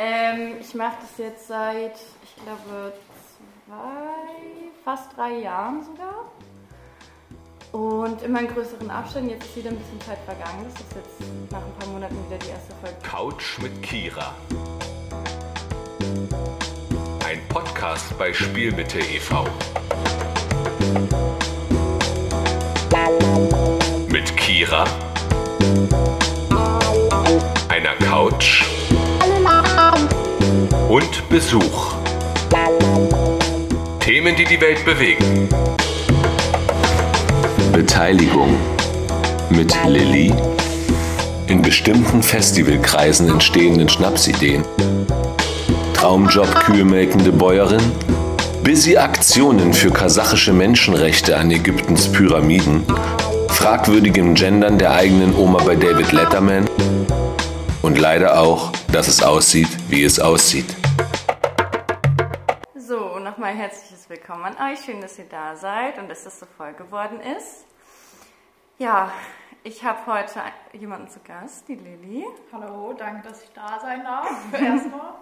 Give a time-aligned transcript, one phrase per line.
[0.00, 2.92] Ähm, ich mache das jetzt seit, ich glaube,
[3.66, 6.30] zwei, fast drei Jahren sogar.
[7.72, 9.30] Und immer in größeren Abständen.
[9.30, 10.64] Jetzt ist wieder ein bisschen Zeit vergangen.
[10.64, 12.96] Das ist jetzt nach ein paar Monaten wieder die erste Folge.
[13.02, 14.34] Couch mit Kira.
[17.26, 19.44] Ein Podcast bei Spielmitte e.V.
[24.08, 24.84] Mit Kira,
[27.68, 28.64] einer Couch
[30.88, 31.96] und Besuch.
[34.00, 35.48] Themen, die die Welt bewegen.
[37.72, 38.56] Beteiligung
[39.50, 40.32] mit Lilly,
[41.46, 44.64] in bestimmten Festivalkreisen entstehenden Schnapsideen,
[45.92, 47.92] Traumjob kühlmelkende Bäuerin,
[48.64, 52.84] busy Aktionen für kasachische Menschenrechte an Ägyptens Pyramiden,
[53.48, 56.64] fragwürdigem Gendern der eigenen Oma bei David Letterman
[57.82, 60.77] und leider auch, dass es aussieht, wie es aussieht.
[63.38, 64.80] Nochmal herzliches Willkommen an euch.
[64.80, 67.66] Schön, dass ihr da seid und dass das so voll geworden ist.
[68.78, 69.12] Ja,
[69.62, 70.40] ich habe heute
[70.72, 72.26] jemanden zu Gast, die Lilly.
[72.50, 74.28] Hallo, danke, dass ich da sein darf.
[74.52, 75.14] Erstmal.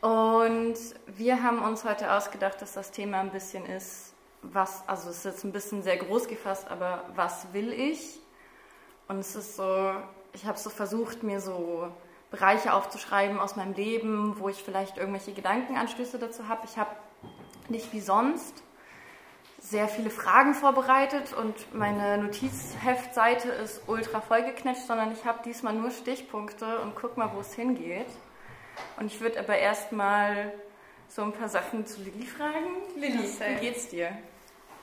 [0.00, 5.18] Und wir haben uns heute ausgedacht, dass das Thema ein bisschen ist, was, also es
[5.18, 8.18] ist jetzt ein bisschen sehr groß gefasst, aber was will ich?
[9.06, 9.92] Und es ist so,
[10.32, 11.92] ich habe so versucht, mir so
[12.32, 16.62] Bereiche aufzuschreiben aus meinem Leben, wo ich vielleicht irgendwelche Gedankenanstöße dazu habe.
[16.64, 16.90] Ich habe
[17.70, 18.62] nicht wie sonst
[19.60, 25.90] sehr viele Fragen vorbereitet und meine Notizheftseite ist ultra vollgeknetscht, sondern ich habe diesmal nur
[25.90, 28.06] Stichpunkte und guck mal, wo es hingeht.
[28.98, 30.52] Und ich würde aber erstmal
[31.08, 32.76] so ein paar Sachen zu Lilly fragen.
[32.96, 34.16] Lilly, wie geht's dir?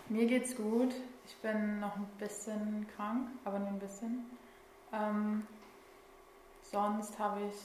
[0.09, 0.93] Mir geht's gut.
[1.27, 4.29] Ich bin noch ein bisschen krank, aber nur ein bisschen.
[4.93, 5.47] Ähm,
[6.61, 7.55] sonst habe ich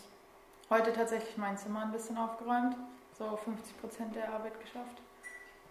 [0.70, 2.76] heute tatsächlich mein Zimmer ein bisschen aufgeräumt.
[3.18, 5.02] So 50 Prozent der Arbeit geschafft.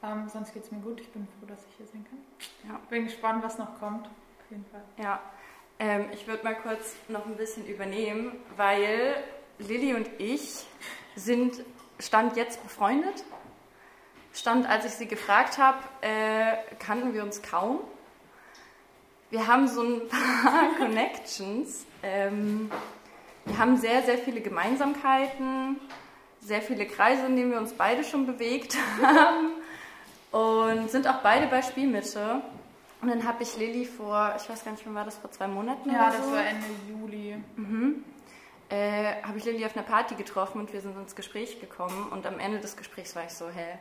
[0.01, 1.01] Ähm, sonst geht es mir gut.
[1.01, 2.19] Ich bin froh, dass ich hier sein kann.
[2.69, 2.79] Ja.
[2.89, 4.07] Bin gespannt, was noch kommt.
[4.07, 4.83] Auf jeden Fall.
[4.97, 5.19] Ja.
[5.77, 9.15] Ähm, ich würde mal kurz noch ein bisschen übernehmen, weil
[9.59, 10.65] Lilly und ich
[11.15, 11.63] sind
[11.99, 13.23] Stand jetzt befreundet.
[14.33, 17.81] Stand, als ich sie gefragt habe, äh, kannten wir uns kaum.
[19.31, 21.85] Wir haben so ein paar Connections.
[22.03, 22.71] Ähm,
[23.45, 25.77] wir haben sehr, sehr viele Gemeinsamkeiten,
[26.39, 29.58] sehr viele Kreise, in denen wir uns beide schon bewegt haben
[30.31, 32.41] und sind auch beide bei Spielmitte.
[33.01, 35.47] Und dann habe ich Lilly vor, ich weiß gar nicht, wann war das, vor zwei
[35.47, 36.17] Monaten Ja, oder so?
[36.23, 37.37] das war Ende Juli.
[37.55, 38.03] Mhm.
[38.69, 42.09] Äh, habe ich Lilly auf einer Party getroffen und wir sind ins Gespräch gekommen.
[42.11, 43.79] Und am Ende des Gesprächs war ich so, hä,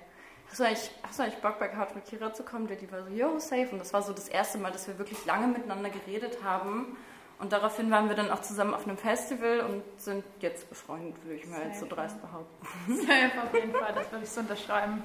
[0.48, 2.68] hast du eigentlich, hast du eigentlich Bock bei Couch mit Kira zu kommen?
[2.68, 3.68] Lilly war so, yo, safe.
[3.72, 6.96] Und das war so das erste Mal, dass wir wirklich lange miteinander geredet haben.
[7.38, 11.36] Und daraufhin waren wir dann auch zusammen auf einem Festival und sind jetzt befreundet, würde
[11.36, 12.66] ich mal jetzt so dreist behaupten.
[12.96, 15.02] Safe auf jeden Fall, das würde ich so unterschreiben.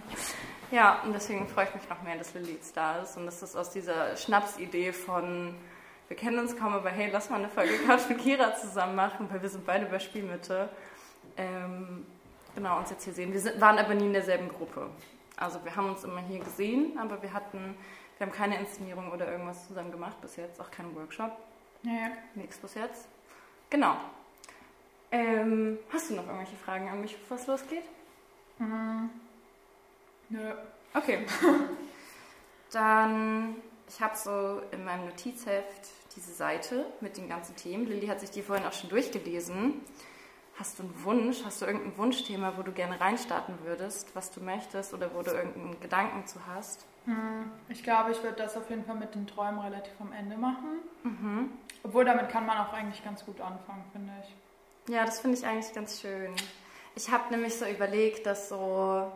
[0.71, 3.41] Ja, und deswegen freue ich mich noch mehr, dass Lilly jetzt da ist und dass
[3.41, 5.53] das aus dieser Schnapsidee von
[6.13, 9.27] wir kennen uns kaum, aber hey, lass mal eine Folge Couch mit Kira zusammen machen,
[9.31, 10.69] weil wir sind beide bei Spielmitte.
[11.37, 12.05] Ähm,
[12.53, 13.31] genau, uns jetzt hier sehen.
[13.33, 14.89] Wir sind, waren aber nie in derselben Gruppe.
[15.37, 17.75] Also wir haben uns immer hier gesehen, aber wir hatten,
[18.17, 21.31] wir haben keine Inszenierung oder irgendwas zusammen gemacht bis jetzt, auch keinen Workshop.
[21.83, 22.07] Ja, ja.
[22.35, 23.07] Nichts bis jetzt.
[23.69, 23.95] Genau.
[25.11, 27.83] Ähm, hast du noch irgendwelche Fragen an mich, bevor es losgeht?
[28.57, 29.09] Mhm.
[30.29, 30.53] Nö.
[30.93, 31.25] Okay.
[32.71, 33.55] Dann,
[33.87, 37.85] ich habe so in meinem Notizheft diese Seite mit den ganzen Themen.
[37.85, 39.81] Lilly hat sich die vorhin auch schon durchgelesen.
[40.57, 41.43] Hast du einen Wunsch?
[41.45, 45.31] Hast du irgendein Wunschthema, wo du gerne reinstarten würdest, was du möchtest oder wo du
[45.31, 46.85] irgendeinen Gedanken zu hast?
[47.05, 50.37] Hm, Ich glaube, ich würde das auf jeden Fall mit den Träumen relativ am Ende
[50.37, 50.79] machen.
[51.03, 51.51] Mhm.
[51.83, 54.93] Obwohl damit kann man auch eigentlich ganz gut anfangen, finde ich.
[54.93, 56.33] Ja, das finde ich eigentlich ganz schön.
[56.95, 59.11] Ich habe nämlich so überlegt, dass so,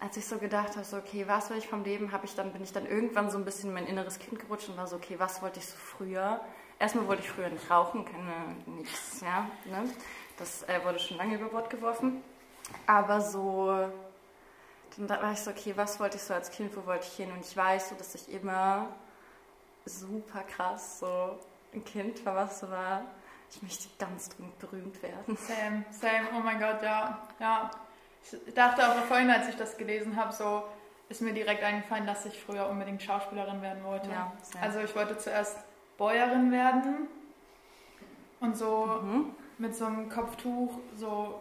[0.00, 2.62] als ich so gedacht habe, so okay, was will ich vom Leben, ich dann bin
[2.62, 5.16] ich dann irgendwann so ein bisschen in mein inneres Kind gerutscht und war so okay,
[5.18, 6.40] was wollte ich so früher?
[6.78, 9.90] Erstmal wollte ich früher nicht rauchen, keine nichts, ja, ne?
[10.36, 12.22] Das äh, wurde schon lange über Bord geworfen.
[12.86, 13.90] Aber so,
[14.96, 17.32] dann war ich so okay, was wollte ich so als Kind, wo wollte ich hin?
[17.32, 18.88] Und ich weiß so, dass ich immer
[19.84, 21.38] super krass so
[21.74, 23.02] ein Kind war, was so war.
[23.50, 25.36] Ich möchte ganz dringend berühmt werden.
[25.36, 27.18] Same, same, oh mein Gott, ja.
[27.40, 27.70] ja.
[28.46, 30.64] Ich dachte auch vorhin, als ich das gelesen habe, so
[31.08, 34.10] ist mir direkt eingefallen, dass ich früher unbedingt Schauspielerin werden wollte.
[34.10, 34.64] Ja, same.
[34.64, 35.56] also ich wollte zuerst
[35.96, 37.08] Bäuerin werden
[38.40, 39.34] und so Mhm.
[39.56, 41.40] mit so einem Kopftuch so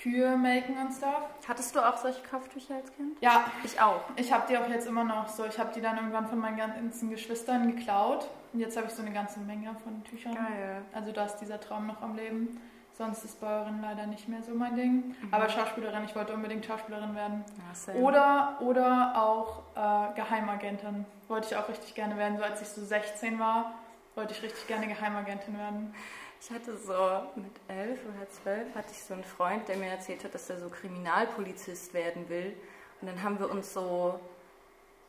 [0.00, 1.22] Kühe melken und stuff.
[1.46, 3.16] Hattest du auch solche Kopftücher als Kind?
[3.20, 4.00] Ja, Ich auch.
[4.16, 5.44] ich habe die auch jetzt immer noch so.
[5.44, 9.02] Ich habe die dann irgendwann von meinen ganzen Geschwistern geklaut und jetzt habe ich so
[9.02, 10.34] eine ganze Menge von Tüchern.
[10.34, 10.82] Geil.
[10.94, 12.60] Also da ist dieser Traum noch am Leben.
[12.92, 15.14] Sonst ist Bäuerin leider nicht mehr so mein Ding.
[15.30, 17.44] Aber Schauspielerin, ich wollte unbedingt Schauspielerin werden.
[17.86, 17.94] Ja.
[17.94, 21.06] Oder, oder auch äh, Geheimagentin.
[21.28, 22.38] Wollte ich auch richtig gerne werden.
[22.38, 23.74] So als ich so 16 war,
[24.16, 25.94] wollte ich richtig gerne Geheimagentin werden.
[26.40, 30.22] Ich hatte so mit elf oder zwölf hatte ich so einen Freund, der mir erzählt
[30.24, 32.56] hat, dass er so Kriminalpolizist werden will.
[33.00, 34.20] Und dann haben wir uns so,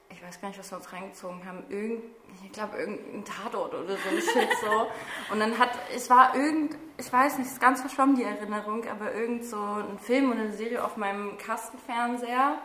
[0.10, 2.04] ich weiß gar nicht, was wir uns reingezogen haben, irgend,
[2.44, 4.88] ich glaube irgendein Tatort oder so ein Shit so.
[5.32, 9.14] Und dann hat, es war irgend, ich weiß nicht, ist ganz verschwommen die Erinnerung, aber
[9.14, 12.58] irgend so ein Film oder eine Serie auf meinem Kastenfernseher.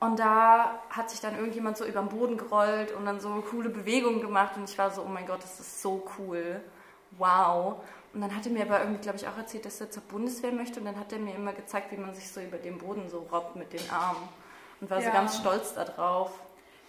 [0.00, 3.70] Und da hat sich dann irgendjemand so über den Boden gerollt und dann so coole
[3.70, 6.60] Bewegungen gemacht und ich war so, oh mein Gott, das ist so cool.
[7.18, 7.76] Wow.
[8.12, 10.52] Und dann hat er mir aber irgendwie, glaube ich, auch erzählt, dass er zur Bundeswehr
[10.52, 13.08] möchte und dann hat er mir immer gezeigt, wie man sich so über den Boden
[13.08, 14.28] so robbt mit den Armen.
[14.80, 15.12] Und war so Ja.
[15.12, 16.30] ganz stolz darauf.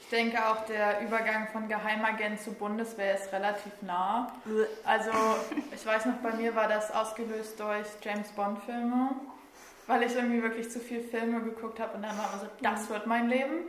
[0.02, 4.32] Ich denke auch, der Übergang von Geheimagent zu Bundeswehr ist relativ nah.
[4.84, 5.10] Also,
[5.74, 9.12] ich weiß noch, bei mir war das ausgelöst durch James Bond-Filme,
[9.88, 12.88] weil ich irgendwie wirklich zu viel Filme geguckt habe und dann war man so, das
[12.90, 13.64] wird mein Leben.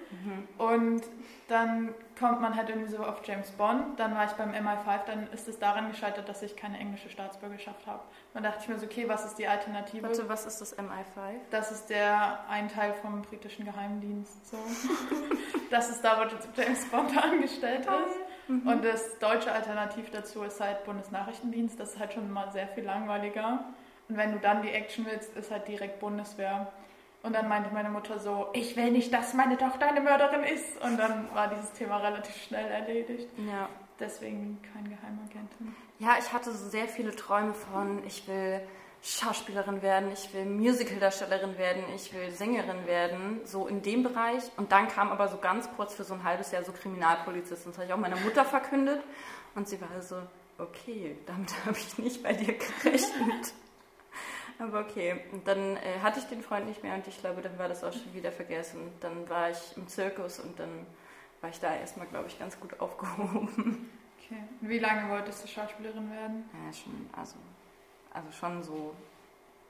[0.58, 1.02] Und
[1.48, 5.30] dann kommt man halt irgendwie so auf James Bond, dann war ich beim MI5, dann
[5.32, 8.02] ist es daran gescheitert, dass ich keine englische Staatsbürgerschaft habe.
[8.32, 10.04] Dann dachte ich mir so, okay, was ist die Alternative?
[10.04, 11.38] Warte, was ist das MI5?
[11.50, 14.48] Das ist der ein Teil vom britischen Geheimdienst.
[14.48, 14.56] So.
[15.70, 18.26] das ist da, wo James Bond angestellt ist.
[18.48, 21.78] Und das deutsche Alternativ dazu ist halt Bundesnachrichtendienst.
[21.80, 23.64] Das ist halt schon mal sehr viel langweiliger.
[24.08, 26.72] Und wenn du dann die Action willst, ist halt direkt Bundeswehr.
[27.26, 30.80] Und dann meinte meine Mutter so, ich will nicht, dass meine Tochter eine Mörderin ist.
[30.80, 33.28] Und dann war dieses Thema relativ schnell erledigt.
[33.36, 33.68] Ja.
[33.98, 35.74] Deswegen kein Geheimagentin.
[35.98, 38.60] Ja, ich hatte so sehr viele Träume von, ich will
[39.02, 44.44] Schauspielerin werden, ich will Musicaldarstellerin werden, ich will Sängerin werden, so in dem Bereich.
[44.56, 47.66] Und dann kam aber so ganz kurz für so ein halbes Jahr so Kriminalpolizist.
[47.66, 49.02] Und das habe ich auch meiner Mutter verkündet.
[49.56, 50.22] Und sie war so,
[50.58, 53.52] okay, damit habe ich nicht bei dir gerechnet.
[54.58, 57.58] Aber okay, und dann äh, hatte ich den Freund nicht mehr und ich glaube, dann
[57.58, 58.80] war das auch schon wieder vergessen.
[59.00, 60.86] Dann war ich im Zirkus und dann
[61.40, 63.90] war ich da erstmal, glaube ich, ganz gut aufgehoben.
[64.18, 64.42] Okay.
[64.60, 66.48] Wie lange wolltest du Schauspielerin werden?
[66.52, 67.36] Ja, schon, also,
[68.12, 68.94] also schon so.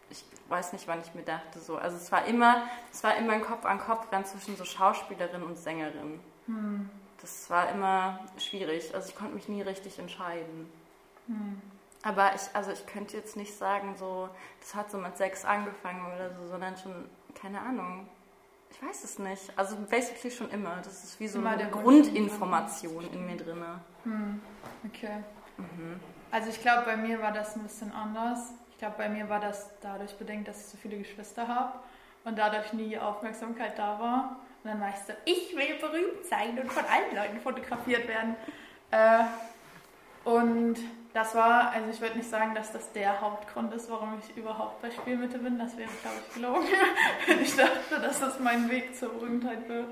[0.09, 1.77] Ich weiß nicht, wann ich mir dachte, so.
[1.77, 2.63] Also es war immer,
[2.93, 6.21] es war immer ein Kopf an Kopf rennen zwischen so Schauspielerin und Sängerin.
[6.47, 6.89] Hm.
[7.21, 8.95] Das war immer schwierig.
[8.95, 10.71] Also ich konnte mich nie richtig entscheiden.
[11.27, 11.61] Hm.
[12.07, 14.29] Aber ich, also ich könnte jetzt nicht sagen, so,
[14.61, 18.09] das hat so mit sechs angefangen oder so, sondern schon, keine Ahnung.
[18.71, 19.53] Ich weiß es nicht.
[19.57, 20.77] Also basically schon immer.
[20.85, 23.61] Das ist wie so Immer eine Grundinformation in mir drin.
[24.05, 24.41] Hm.
[24.87, 25.25] Okay.
[25.57, 25.99] Mhm.
[26.31, 28.53] Also ich glaube, bei mir war das ein bisschen anders.
[28.71, 31.73] Ich glaube, bei mir war das dadurch bedingt, dass ich so viele Geschwister habe
[32.23, 34.37] und dadurch nie Aufmerksamkeit da war.
[34.63, 38.37] Und dann war ich so, ich will berühmt sein und von allen Leuten fotografiert werden.
[38.93, 39.25] Äh,
[40.23, 40.77] und
[41.17, 44.83] das war, also ich würde nicht sagen, dass das der Hauptgrund ist, warum ich überhaupt
[44.83, 45.59] bei Spielmitte bin.
[45.59, 46.67] Das wäre, glaube ich, gelogen,
[47.27, 49.89] wenn ich dachte, dass das mein Weg zur Berühmtheit wird.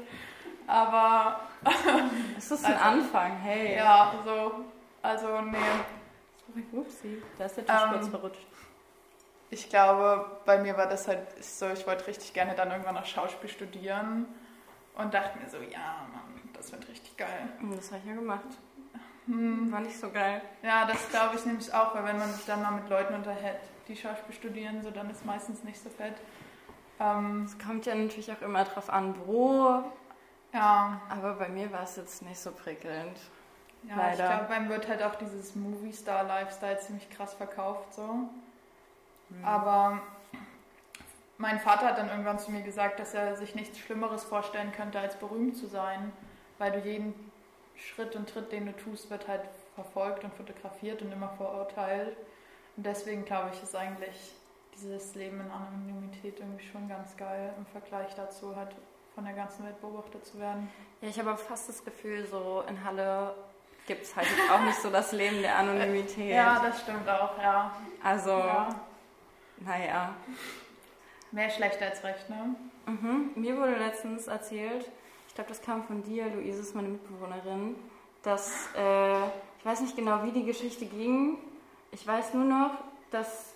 [0.66, 1.40] Aber
[2.36, 3.74] Es ist ein Also, Anfang, hey.
[3.76, 4.64] ja, so,
[5.00, 5.56] also nee.
[6.46, 7.22] Sorry, upsie.
[7.38, 8.46] Da ist der Tisch Ähm, kurz verrutscht.
[9.48, 13.06] Ich glaube, bei mir war das halt so, ich wollte richtig gerne dann irgendwann noch
[13.06, 14.26] Schauspiel studieren
[14.96, 17.48] und dachte mir so, ja, Mann, das wird richtig geil.
[17.60, 18.44] Hm, Das habe ich ja gemacht.
[19.26, 19.72] Hm.
[19.72, 20.42] War nicht so geil.
[20.62, 23.58] Ja, das glaube ich nämlich auch, weil wenn man sich dann mal mit Leuten unterhält,
[23.88, 26.14] die Schauspiel studieren, so dann ist meistens nicht so fett.
[27.00, 29.82] Ähm, Es kommt ja natürlich auch immer drauf an, wo.
[30.52, 33.18] ja, Aber bei mir war es jetzt nicht so prickelnd.
[33.88, 34.24] ja Leider.
[34.24, 38.28] ich glaube, beim wird halt auch dieses Movie-Star-Lifestyle ziemlich krass verkauft so.
[39.42, 40.00] Aber
[41.38, 45.00] mein Vater hat dann irgendwann zu mir gesagt, dass er sich nichts Schlimmeres vorstellen könnte,
[45.00, 46.12] als berühmt zu sein,
[46.58, 47.14] weil du jeden
[47.76, 49.42] Schritt und Tritt, den du tust, wird halt
[49.74, 52.16] verfolgt und fotografiert und immer verurteilt.
[52.76, 54.34] Und deswegen glaube ich, ist eigentlich
[54.74, 58.74] dieses Leben in Anonymität irgendwie schon ganz geil im Vergleich dazu, halt
[59.14, 60.68] von der ganzen Welt beobachtet zu werden.
[61.00, 63.34] Ja, ich habe aber fast das Gefühl, so in Halle
[63.86, 66.34] gibt es halt auch nicht so das Leben der Anonymität.
[66.34, 67.76] Ja, das stimmt auch, ja.
[68.02, 68.68] Also, ja.
[69.58, 70.14] naja.
[71.30, 72.56] Mehr schlecht als recht, ne?
[72.86, 73.30] Mhm.
[73.34, 74.90] Mir wurde letztens erzählt,
[75.34, 77.74] ich glaube, das kam von dir, Luise ist meine Mitbewohnerin,
[78.22, 79.24] dass, äh,
[79.58, 81.38] ich weiß nicht genau, wie die Geschichte ging.
[81.90, 82.70] Ich weiß nur noch,
[83.10, 83.52] dass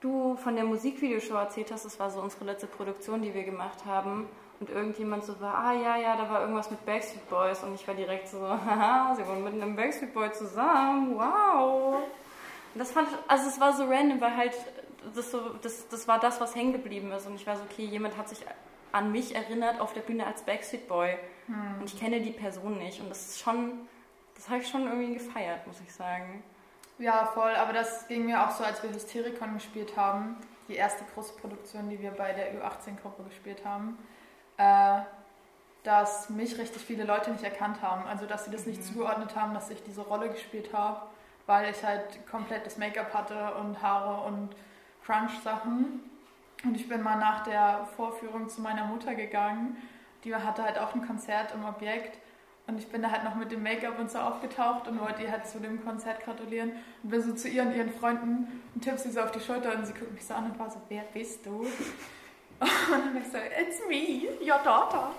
[0.00, 3.86] du von der Musikvideoshow erzählt hast, das war so unsere letzte Produktion, die wir gemacht
[3.86, 4.28] haben.
[4.60, 7.62] Und irgendjemand so war, ah ja, ja, da war irgendwas mit Backstreet Boys.
[7.62, 11.94] Und ich war direkt so, haha, sie waren mit einem Backstreet Boy zusammen, wow.
[12.74, 14.52] Und das fand ich, also es war so random, weil halt
[15.14, 17.26] das, so, das, das war das, was hängen geblieben ist.
[17.26, 18.44] Und ich war so, okay, jemand hat sich
[18.96, 21.16] an mich erinnert auf der Bühne als Backstreet Boy.
[21.80, 23.00] Und ich kenne die Person nicht.
[23.00, 23.86] Und das ist schon,
[24.34, 26.42] das habe ich schon irgendwie gefeiert, muss ich sagen.
[26.98, 30.36] Ja, voll, aber das ging mir auch so, als wir Hysterikon gespielt haben,
[30.66, 33.98] die erste große Produktion, die wir bei der Ü18-Gruppe gespielt haben,
[34.56, 35.00] äh,
[35.82, 38.06] dass mich richtig viele Leute nicht erkannt haben.
[38.06, 41.02] Also, dass sie das nicht zugeordnet haben, dass ich diese Rolle gespielt habe,
[41.44, 44.56] weil ich halt komplettes Make-up hatte und Haare und
[45.04, 46.00] Crunch-Sachen.
[46.66, 49.76] Und ich bin mal nach der Vorführung zu meiner Mutter gegangen.
[50.24, 52.18] Die hatte halt auch ein Konzert im Objekt.
[52.66, 55.30] Und ich bin da halt noch mit dem Make-up und so aufgetaucht und wollte ihr
[55.30, 56.72] halt zu dem Konzert gratulieren.
[57.04, 59.72] Und bin so zu ihr und ihren Freunden und tipp sie so auf die Schulter
[59.76, 61.60] und sie guckt mich so an und war so, wer bist du?
[62.58, 65.10] Und dann bin ich so, it's me, your daughter.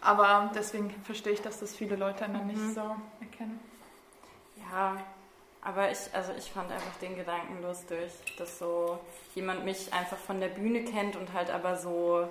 [0.00, 2.74] Aber deswegen verstehe ich, dass das viele Leute dann nicht Mhm.
[2.74, 3.60] so erkennen.
[4.70, 4.96] Ja,
[5.62, 8.98] aber ich, also ich fand einfach den Gedanken lustig, dass so
[9.34, 12.28] jemand mich einfach von der Bühne kennt und halt aber so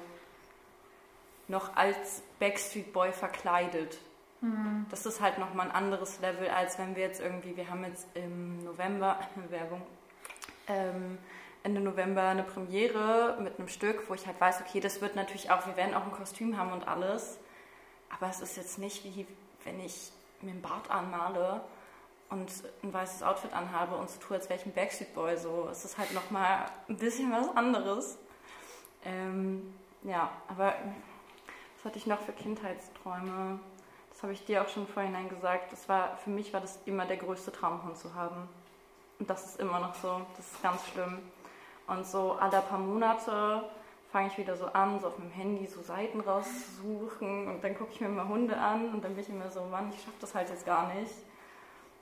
[1.48, 3.98] noch als Backstreet Boy verkleidet.
[4.90, 8.08] Das ist halt nochmal ein anderes Level, als wenn wir jetzt irgendwie, wir haben jetzt
[8.14, 9.20] im November,
[9.50, 9.82] Werbung,
[10.68, 11.18] ähm,
[11.64, 15.50] Ende November eine Premiere mit einem Stück, wo ich halt weiß, okay, das wird natürlich
[15.50, 17.40] auch, wir werden auch ein Kostüm haben und alles.
[18.10, 19.26] Aber es ist jetzt nicht wie
[19.64, 21.62] wenn ich mir einen Bart anmale
[22.30, 22.52] und
[22.84, 25.38] ein weißes Outfit anhabe und so tue, als wäre ich ein Backstreet Boy.
[25.38, 28.18] So, ist halt nochmal ein bisschen was anderes.
[29.06, 30.74] Ähm, ja, aber
[31.76, 33.60] was hatte ich noch für Kindheitsträume?
[34.10, 35.72] Das habe ich dir auch schon vorhinein gesagt.
[35.72, 38.50] Das war, für mich war das immer der größte Traumhund zu haben.
[39.20, 40.22] Und das ist immer noch so.
[40.36, 41.20] Das ist ganz schlimm.
[41.88, 43.64] Und so alle paar Monate
[44.12, 47.92] fange ich wieder so an, so auf meinem Handy so Seiten rauszusuchen und dann gucke
[47.92, 50.34] ich mir mal Hunde an und dann bin ich immer so, Mann, ich schaffe das
[50.34, 51.14] halt jetzt gar nicht.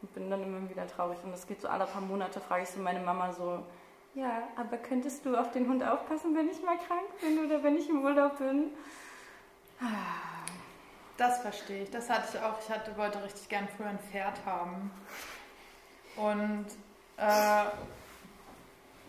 [0.05, 1.17] Und bin dann immer wieder traurig.
[1.24, 3.63] Und das geht so alle paar Monate, frage ich so meine Mama so,
[4.13, 7.75] ja, aber könntest du auf den Hund aufpassen, wenn ich mal krank bin oder wenn
[7.75, 8.69] ich im Urlaub bin?
[11.17, 11.91] Das verstehe ich.
[11.91, 12.59] Das hatte ich auch.
[12.62, 14.91] Ich hatte, wollte richtig gern früher ein Pferd haben.
[16.17, 16.67] Und
[17.17, 17.65] äh,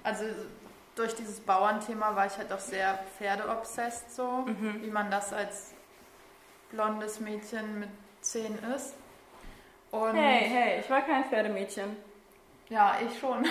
[0.02, 0.24] also
[0.94, 4.82] durch dieses Bauernthema war ich halt auch sehr pferdeobsessed so, Mhm.
[4.82, 5.72] wie man das als
[6.70, 7.90] blondes Mädchen mit
[8.22, 8.94] zehn ist.
[9.90, 11.96] Und Hey, hey, ich war kein Pferdemädchen.
[12.68, 13.44] ja, ich schon.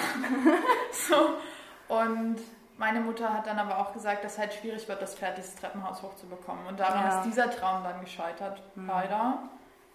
[0.91, 1.35] so.
[1.87, 2.37] Und
[2.77, 6.01] meine Mutter hat dann aber auch gesagt, dass halt schwierig wird, das Pferd dieses Treppenhaus
[6.01, 6.65] hochzubekommen.
[6.67, 7.17] Und daran Ja.
[7.19, 8.87] ist dieser Traum dann gescheitert, Mhm.
[8.87, 9.39] leider.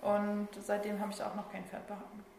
[0.03, 1.83] Und seitdem habe ich auch noch kein Pferd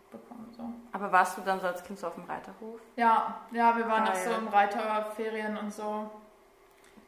[0.10, 0.52] bekommen.
[0.58, 0.64] So.
[0.94, 2.80] Aber warst du dann so als Kind so auf dem Reiterhof?
[2.96, 4.16] Ja, ja, wir waren Geil.
[4.16, 6.10] so im Reiterferien und so.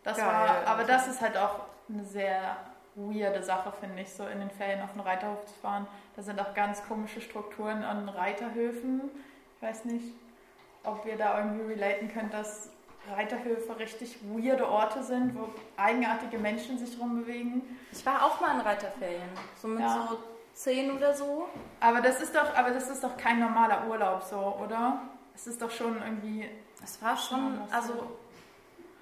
[0.03, 0.27] Das Geil.
[0.27, 2.55] war, aber das ist halt auch eine sehr
[2.95, 5.87] weirde Sache, finde ich, so in den Ferien auf den Reiterhof zu fahren.
[6.15, 9.01] Da sind auch ganz komische Strukturen an Reiterhöfen.
[9.57, 10.13] Ich weiß nicht,
[10.83, 12.69] ob ihr da irgendwie relaten könnt, dass
[13.11, 17.61] Reiterhöfe richtig weirde Orte sind, wo eigenartige Menschen sich rumbewegen.
[17.91, 19.21] Ich war auch mal in Reiterferien.
[19.61, 20.07] So mit Ja.
[20.09, 20.19] so
[20.53, 21.47] zehn oder so.
[21.79, 25.01] Aber das ist doch, aber das ist doch kein normaler Urlaub so, oder?
[25.35, 26.47] Es ist doch schon irgendwie.
[26.83, 27.93] Es war schon, also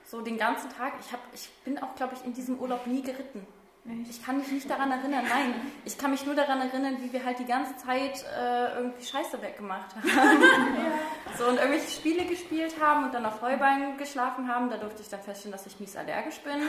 [0.06, 0.94] so den ganzen Tag.
[1.00, 3.46] Ich, hab, ich bin auch, glaube ich, in diesem Urlaub nie geritten.
[3.84, 4.12] Nicht?
[4.12, 5.56] Ich kann mich nicht daran erinnern, nein.
[5.86, 9.42] Ich kann mich nur daran erinnern, wie wir halt die ganze Zeit äh, irgendwie Scheiße
[9.42, 10.08] weggemacht haben.
[11.38, 14.70] So und irgendwelche Spiele gespielt haben und dann auf Heuballen geschlafen haben.
[14.70, 16.62] Da durfte ich dann feststellen, dass ich mies allergisch bin.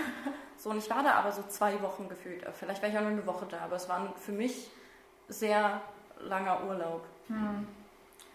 [0.56, 2.44] So und ich war da aber so zwei Wochen gefühlt.
[2.58, 4.70] Vielleicht war ich auch nur eine Woche da, aber es war für mich
[5.28, 5.80] sehr
[6.20, 7.04] langer Urlaub.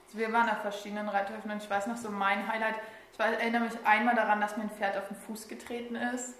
[0.07, 2.75] Also wir waren auf verschiedenen Reithöfen und ich weiß noch so mein Highlight.
[3.13, 6.35] Ich erinnere mich einmal daran, dass mir ein Pferd auf den Fuß getreten ist.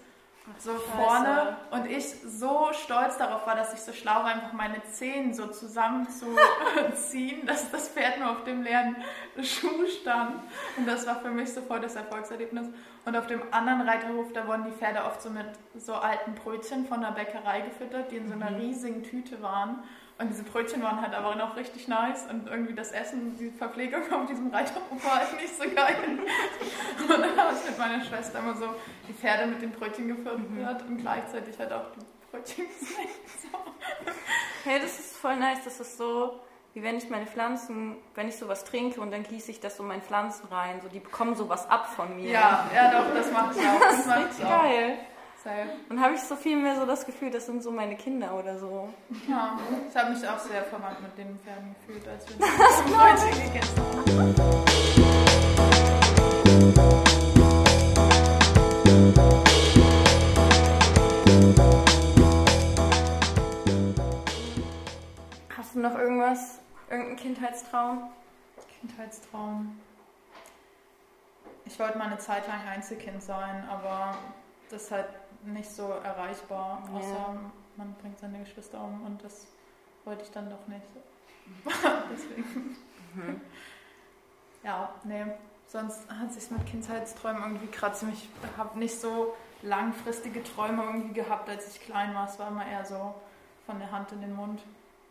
[0.58, 0.84] So Scheiße.
[0.96, 5.34] vorne und ich so stolz darauf war, dass ich so schlau war, einfach meine Zehen
[5.34, 8.96] so zusammenzuziehen, dass das Pferd nur auf dem leeren
[9.42, 10.42] Schuh stand.
[10.76, 12.66] Und das war für mich so voll das Erfolgserlebnis.
[13.08, 15.46] Und auf dem anderen Reiterhof, da wurden die Pferde oft so mit
[15.78, 19.82] so alten Brötchen von der Bäckerei gefüttert, die in so einer riesigen Tüte waren.
[20.18, 24.12] Und diese Brötchen waren halt aber noch richtig nice und irgendwie das Essen, die Verpflegung
[24.12, 25.96] auf diesem Reiterhof war halt nicht so geil.
[26.98, 28.74] Und dann habe ich mit meiner Schwester immer so
[29.08, 33.40] die Pferde mit den Brötchen gefüttert und gleichzeitig halt auch die Brötchen gesnackt.
[33.40, 33.58] So.
[34.64, 35.64] Hey, das ist voll nice.
[35.64, 36.40] Das ist so,
[36.74, 39.82] wie wenn ich meine Pflanzen, wenn ich sowas trinke und dann gieße ich das so
[39.82, 40.80] in meine Pflanzen rein.
[40.82, 42.30] So, die bekommen sowas ab von mir.
[42.30, 43.80] Ja, ja doch, das macht ich auch.
[43.80, 44.62] Das macht Richtig ich auch.
[44.62, 44.98] geil.
[45.88, 48.58] Dann habe ich so viel mehr so das Gefühl, das sind so meine Kinder oder
[48.58, 48.88] so.
[49.26, 49.58] Ja,
[49.88, 54.36] ich habe mich auch sehr verwandt mit den Pferden gefühlt, als wir die Brötchen gegessen
[54.36, 54.97] haben.
[65.78, 66.58] Du noch irgendwas,
[66.90, 68.10] irgendeinen Kindheitstraum?
[68.80, 69.78] Kindheitstraum.
[71.64, 74.16] Ich wollte mal eine Zeit lang Einzelkind sein, aber
[74.70, 75.08] das ist halt
[75.44, 76.98] nicht so erreichbar, Ja.
[76.98, 77.36] außer
[77.76, 79.46] man bringt seine Geschwister um und das
[80.04, 80.86] wollte ich dann doch nicht.
[82.12, 82.76] Deswegen.
[83.14, 83.40] Mhm.
[84.64, 85.26] ja, nee.
[85.66, 88.28] Sonst hat sich mit Kindheitsträumen irgendwie gerade ziemlich.
[88.42, 92.26] Ich habe nicht so langfristige Träume irgendwie gehabt, als ich klein war.
[92.26, 93.14] Es war immer eher so
[93.66, 94.62] von der Hand in den Mund.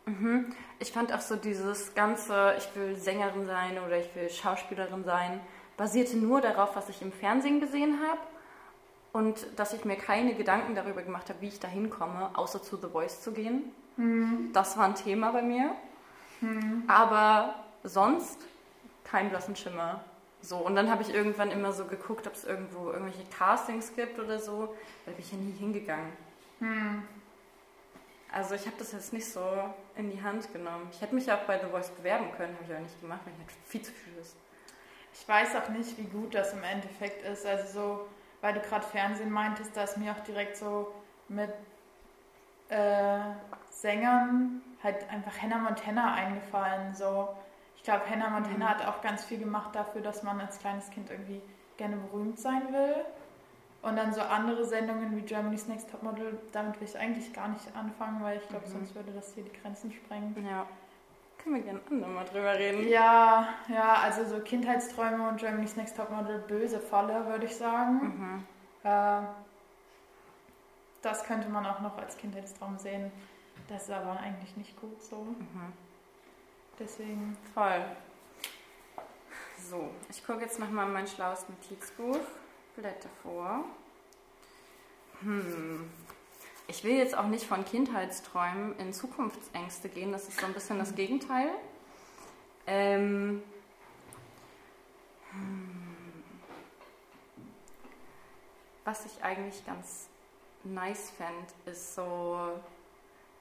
[0.08, 0.46] Mhm.
[0.80, 5.40] Ich fand auch so dieses ganze, ich will Sängerin sein oder ich will Schauspielerin sein,
[5.76, 8.20] basierte nur darauf, was ich im Fernsehen gesehen habe
[9.14, 12.78] und dass ich mir keine Gedanken darüber gemacht habe, wie ich da hinkomme, außer zu
[12.78, 13.72] The Voice zu gehen.
[13.98, 14.50] Mhm.
[14.54, 15.76] Das war ein Thema bei mir.
[16.42, 16.84] Mhm.
[16.88, 18.40] Aber sonst
[19.04, 20.02] kein blassen Schimmer.
[20.42, 24.20] So, und dann habe ich irgendwann immer so geguckt, ob es irgendwo irgendwelche Castings gibt
[24.20, 24.76] oder so.
[25.06, 26.12] Da bin ich ja nie hingegangen.
[26.60, 27.04] Mhm.
[28.38, 29.42] Also ich habe das jetzt nicht so
[29.96, 30.88] in die Hand genommen.
[30.92, 33.34] Ich hätte mich auch bei The Voice bewerben können, habe ich aber nicht gemacht, weil
[33.34, 34.36] ich halt viel zu viel ist.
[35.12, 37.48] Ich weiß auch nicht, wie gut das im Endeffekt ist.
[37.48, 38.08] Also so,
[38.42, 40.94] weil du gerade Fernsehen meintest, da ist mir auch direkt so
[41.30, 41.50] mit
[42.70, 43.22] äh,
[43.72, 46.94] Sängern halt einfach Hannah Montana eingefallen.
[46.94, 47.30] So,
[47.76, 48.70] ich glaube, Hannah Montana mhm.
[48.70, 51.42] hat auch ganz viel gemacht dafür, dass man als kleines Kind irgendwie
[51.78, 53.04] gerne berühmt sein will.
[53.82, 57.76] Und dann so andere Sendungen wie Germany's Next Topmodel, damit will ich eigentlich gar nicht
[57.76, 58.72] anfangen, weil ich glaube, mhm.
[58.72, 60.36] sonst würde das hier die Grenzen sprengen.
[60.46, 60.66] Ja.
[61.38, 62.88] Können wir gerne nochmal drüber reden.
[62.90, 68.02] Ja, ja, also so Kindheitsträume und Germany's Next Topmodel, böse Falle, würde ich sagen.
[68.02, 68.46] Mhm.
[68.84, 69.22] Äh,
[71.02, 73.12] das könnte man auch noch als Kindheitstraum sehen.
[73.70, 75.18] Das ist aber eigentlich nicht gut so.
[75.18, 75.74] Mhm.
[76.80, 77.38] Deswegen.
[77.54, 77.86] Voll.
[79.70, 82.20] So, ich gucke jetzt nochmal mein schlaues Notizbuch.
[82.78, 83.66] Blätter vor.
[85.22, 85.90] Hm.
[86.68, 90.78] Ich will jetzt auch nicht von Kindheitsträumen in Zukunftsängste gehen, das ist so ein bisschen
[90.78, 91.50] das Gegenteil.
[92.68, 93.42] Ähm,
[95.32, 96.24] hm.
[98.86, 100.08] Was ich eigentlich ganz
[100.64, 102.52] nice fände, ist so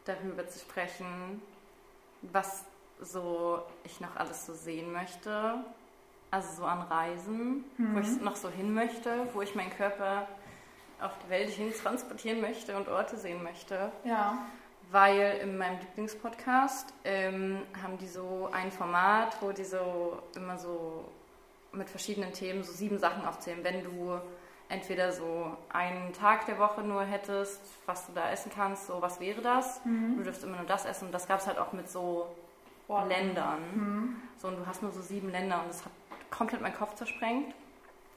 [0.04, 1.42] darüber zu sprechen,
[2.22, 2.64] was
[3.00, 5.62] so ich noch alles so sehen möchte
[6.30, 7.94] also so an Reisen, mhm.
[7.94, 10.26] wo ich noch so hin möchte, wo ich meinen Körper
[11.00, 13.90] auf die Welt hin transportieren möchte und Orte sehen möchte.
[14.04, 14.38] Ja.
[14.90, 21.04] Weil in meinem Lieblingspodcast ähm, haben die so ein Format, wo die so immer so
[21.72, 23.62] mit verschiedenen Themen so sieben Sachen aufzählen.
[23.62, 24.18] Wenn du
[24.68, 29.20] entweder so einen Tag der Woche nur hättest, was du da essen kannst, so was
[29.20, 29.84] wäre das?
[29.84, 30.16] Mhm.
[30.18, 31.06] Du dürfst immer nur das essen.
[31.06, 32.28] Und das gab es halt auch mit so
[32.88, 33.60] Ländern.
[33.74, 34.16] Mhm.
[34.36, 35.92] So, und du hast nur so sieben Länder und es hat
[36.36, 37.54] komplett meinen Kopf zersprengt.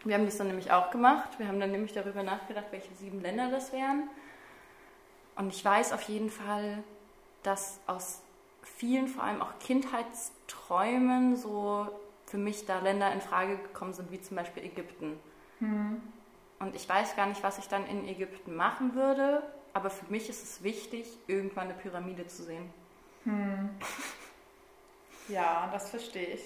[0.03, 1.37] Wir haben das dann nämlich auch gemacht.
[1.37, 4.09] Wir haben dann nämlich darüber nachgedacht, welche sieben Länder das wären.
[5.35, 6.83] Und ich weiß auf jeden Fall,
[7.43, 8.21] dass aus
[8.61, 11.87] vielen, vor allem auch Kindheitsträumen, so
[12.25, 15.19] für mich da Länder in Frage gekommen sind, wie zum Beispiel Ägypten.
[15.59, 16.01] Mhm.
[16.59, 20.29] Und ich weiß gar nicht, was ich dann in Ägypten machen würde, aber für mich
[20.29, 22.69] ist es wichtig, irgendwann eine Pyramide zu sehen.
[23.23, 23.69] Hm.
[25.29, 26.41] Ja, das verstehe ich.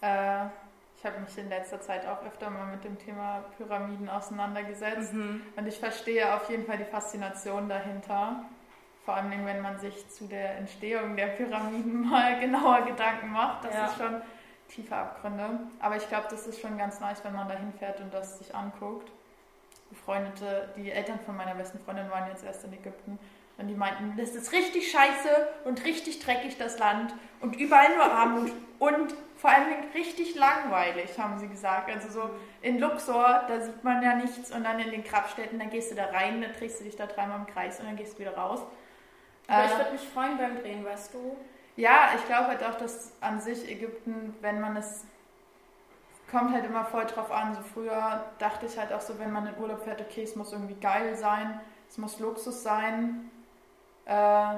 [0.00, 0.46] Äh,
[0.96, 5.42] ich habe mich in letzter Zeit auch öfter mal mit dem Thema Pyramiden auseinandergesetzt mhm.
[5.56, 8.44] und ich verstehe auf jeden Fall die Faszination dahinter.
[9.06, 13.64] Vor allem, wenn man sich zu der Entstehung der Pyramiden mal genauer Gedanken macht.
[13.64, 13.86] Das ja.
[13.86, 14.20] ist schon
[14.68, 15.60] tiefe Abgründe.
[15.80, 18.54] Aber ich glaube, das ist schon ganz nice, wenn man da hinfährt und das sich
[18.54, 19.10] anguckt.
[19.88, 23.18] Befreundete, die Eltern von meiner besten Freundin waren jetzt erst in Ägypten
[23.58, 27.14] und die meinten, das ist richtig scheiße und richtig dreckig, das Land.
[27.40, 28.52] Und überall nur Armut.
[28.78, 31.90] Und vor allem richtig langweilig, haben sie gesagt.
[31.90, 34.50] Also so in Luxor, da sieht man ja nichts.
[34.50, 37.06] Und dann in den Grabstätten, dann gehst du da rein, dann drehst du dich da
[37.06, 38.60] dreimal im Kreis und dann gehst du wieder raus.
[39.48, 41.36] Aber äh, ich würde mich freuen beim Drehen, weißt du?
[41.76, 45.06] Ja, ich glaube halt auch, dass an sich Ägypten, wenn man es
[46.30, 47.54] kommt halt immer voll drauf an.
[47.54, 50.52] So früher dachte ich halt auch so, wenn man in Urlaub fährt, okay, es muss
[50.52, 53.30] irgendwie geil sein, es muss Luxus sein.
[54.04, 54.56] Äh,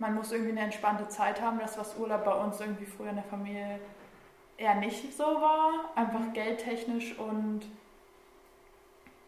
[0.00, 1.60] man muss irgendwie eine entspannte Zeit haben.
[1.60, 3.78] Das, was Urlaub bei uns irgendwie früher in der Familie
[4.56, 5.90] eher nicht so war.
[5.94, 7.60] Einfach geldtechnisch und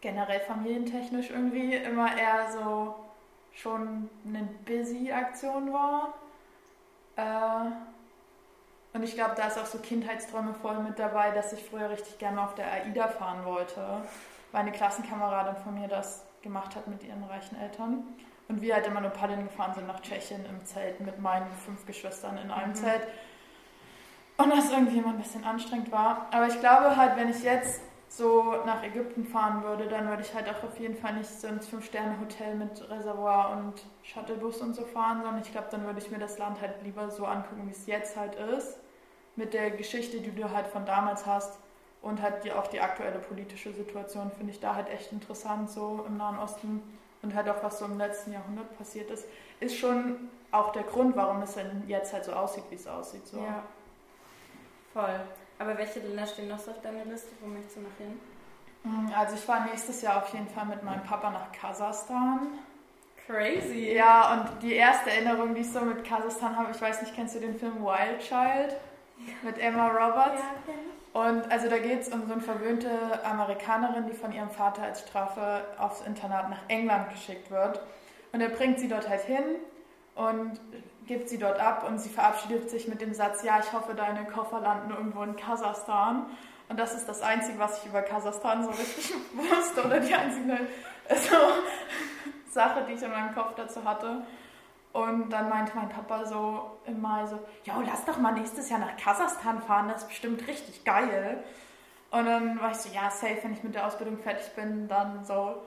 [0.01, 2.95] generell familientechnisch irgendwie immer eher so
[3.53, 6.13] schon eine busy-Aktion war.
[7.15, 7.71] Äh,
[8.95, 12.17] und ich glaube, da ist auch so Kindheitsträume voll mit dabei, dass ich früher richtig
[12.17, 14.01] gerne auf der AIDA fahren wollte,
[14.51, 18.03] weil eine Klassenkameradin von mir das gemacht hat mit ihren reichen Eltern.
[18.53, 21.87] Und wir halt immer nur paddeln gefahren sind nach Tschechien im Zelt mit meinen fünf
[21.87, 22.75] Geschwistern in einem mhm.
[22.75, 23.01] Zelt.
[24.37, 26.27] Und das irgendwie immer ein bisschen anstrengend war.
[26.31, 30.35] Aber ich glaube halt, wenn ich jetzt so nach Ägypten fahren würde, dann würde ich
[30.35, 34.83] halt auch auf jeden Fall nicht so ins Fünf-Sterne-Hotel mit Reservoir und Shuttlebus und so
[34.83, 37.71] fahren, sondern ich glaube, dann würde ich mir das Land halt lieber so angucken, wie
[37.71, 38.77] es jetzt halt ist.
[39.35, 41.57] Mit der Geschichte, die du halt von damals hast
[42.03, 46.05] und halt die, auch die aktuelle politische Situation finde ich da halt echt interessant, so
[46.07, 46.83] im Nahen Osten
[47.23, 49.25] und halt auch was so im letzten Jahrhundert passiert ist,
[49.59, 53.25] ist schon auch der Grund, warum es denn jetzt halt so aussieht, wie es aussieht.
[53.27, 53.37] So.
[53.37, 53.63] Ja,
[54.93, 55.19] Voll.
[55.59, 57.29] Aber welche Länder stehen noch so auf deiner Liste?
[57.41, 58.19] Wo möchtest du noch hin?
[58.83, 62.47] Mm, Also ich war nächstes Jahr auf jeden Fall mit meinem Papa nach Kasachstan.
[63.25, 63.93] Crazy.
[63.93, 67.35] Ja, und die erste Erinnerung, die ich so mit Kasachstan habe, ich weiß nicht, kennst
[67.35, 68.75] du den Film Wild Child
[69.43, 70.41] mit Emma Roberts?
[71.13, 72.89] Und also da geht es um so eine verwöhnte
[73.23, 77.81] Amerikanerin, die von ihrem Vater als Strafe aufs Internat nach England geschickt wird.
[78.31, 79.43] Und er bringt sie dort halt hin
[80.15, 80.59] und
[81.05, 84.25] gibt sie dort ab und sie verabschiedet sich mit dem Satz, ja, ich hoffe, deine
[84.25, 86.25] Koffer landen irgendwo in Kasachstan.
[86.67, 90.57] Und das ist das Einzige, was ich über Kasachstan so richtig wusste oder die einzige
[91.07, 91.35] also,
[92.49, 94.23] Sache, die ich in meinem Kopf dazu hatte.
[94.93, 98.79] Und dann meinte mein Papa so im Mai so, ja, lass doch mal nächstes Jahr
[98.79, 101.43] nach Kasachstan fahren, das ist bestimmt richtig geil.
[102.11, 105.25] Und dann war ich so, ja, safe, wenn ich mit der Ausbildung fertig bin, dann
[105.25, 105.63] so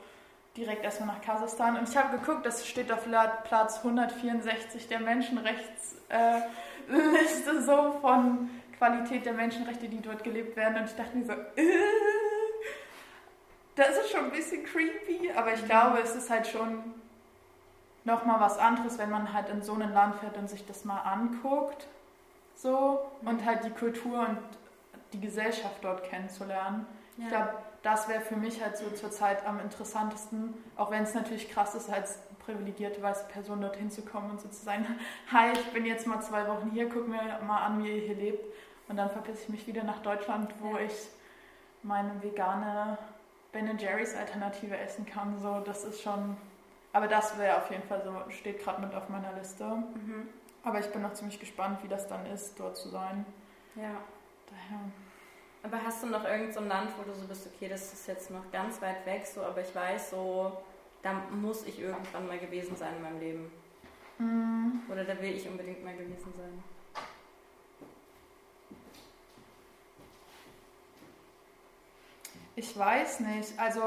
[0.57, 1.77] direkt erstmal nach Kasachstan.
[1.77, 6.41] Und ich habe geguckt, das steht auf La- Platz 164 der Menschenrechtsliste äh,
[7.61, 10.79] so von Qualität der Menschenrechte, die dort gelebt werden.
[10.79, 11.37] Und ich dachte mir so, äh,
[13.75, 16.95] das ist schon ein bisschen creepy, aber ich glaube, es ist halt schon
[18.07, 21.01] nochmal was anderes, wenn man halt in so ein Land fährt und sich das mal
[21.01, 21.87] anguckt.
[22.55, 24.39] So, und halt die Kultur und
[25.13, 26.87] die Gesellschaft dort kennenzulernen.
[27.19, 27.29] Ich Ja.
[27.31, 27.51] glaube,
[27.83, 31.91] das wäre für mich halt so zurzeit am interessantesten, auch wenn es natürlich krass ist,
[31.91, 34.87] als privilegierte weiße Person dorthin zu kommen und so zu sagen,
[35.33, 38.15] hi, ich bin jetzt mal zwei Wochen hier, guck mir mal an, wie ihr hier
[38.17, 38.45] lebt.
[38.89, 40.83] Und dann verpisse ich mich wieder nach Deutschland, wo Ja.
[40.85, 41.09] ich
[41.83, 42.97] meine vegane
[43.53, 45.39] Ben Jerry's Alternative essen kann.
[45.41, 46.37] So, das ist schon.
[46.97, 49.65] Aber das wäre auf jeden Fall so, steht gerade mit auf meiner Liste.
[49.65, 50.31] Mhm.
[50.63, 53.27] Aber ich bin noch ziemlich gespannt, wie das dann ist, dort zu sein.
[53.75, 54.01] Ja.
[54.49, 54.81] Daher.
[55.63, 58.31] Aber hast du noch irgendein so Land, wo du so bist, okay, das ist jetzt
[58.31, 60.57] noch ganz weit weg, so, aber ich weiß so,
[61.03, 63.53] da muss ich irgendwann mal gewesen sein in meinem Leben.
[64.17, 66.65] Mm, Oder da will ich unbedingt mal gewesen sein.
[72.55, 73.59] Ich weiß nicht.
[73.59, 73.83] Also,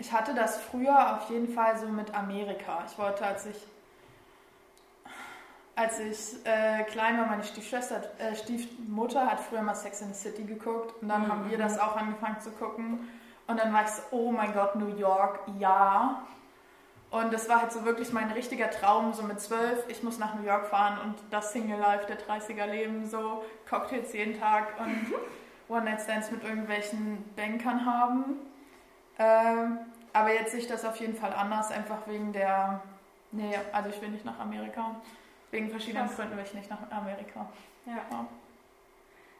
[0.00, 2.82] ich hatte das früher auf jeden Fall so mit Amerika.
[2.90, 3.56] Ich wollte, als ich,
[5.76, 10.18] als ich äh, klein war, meine Stiefschwester, äh, Stiefmutter hat früher mal Sex in the
[10.18, 11.28] City geguckt und dann Mhm.
[11.28, 13.08] haben wir das auch angefangen zu gucken.
[13.46, 16.22] Und dann war ich so, oh mein Gott, New York, ja.
[17.10, 20.34] Und das war halt so wirklich mein richtiger Traum, so mit zwölf, ich muss nach
[20.36, 25.12] New York fahren und das Single Life der 30er Leben, so Cocktails jeden Tag und
[25.68, 28.36] One-Night-Stands mit irgendwelchen Bankern haben.
[29.20, 29.78] Ähm,
[30.14, 32.80] aber jetzt sehe ich das auf jeden Fall anders, einfach wegen der.
[33.32, 34.96] Nee, also ich will nicht nach Amerika.
[35.50, 36.16] Wegen verschiedenen Krass.
[36.16, 37.46] Gründen will ich nicht nach Amerika.
[37.84, 37.98] Ja.
[38.10, 38.26] Ja.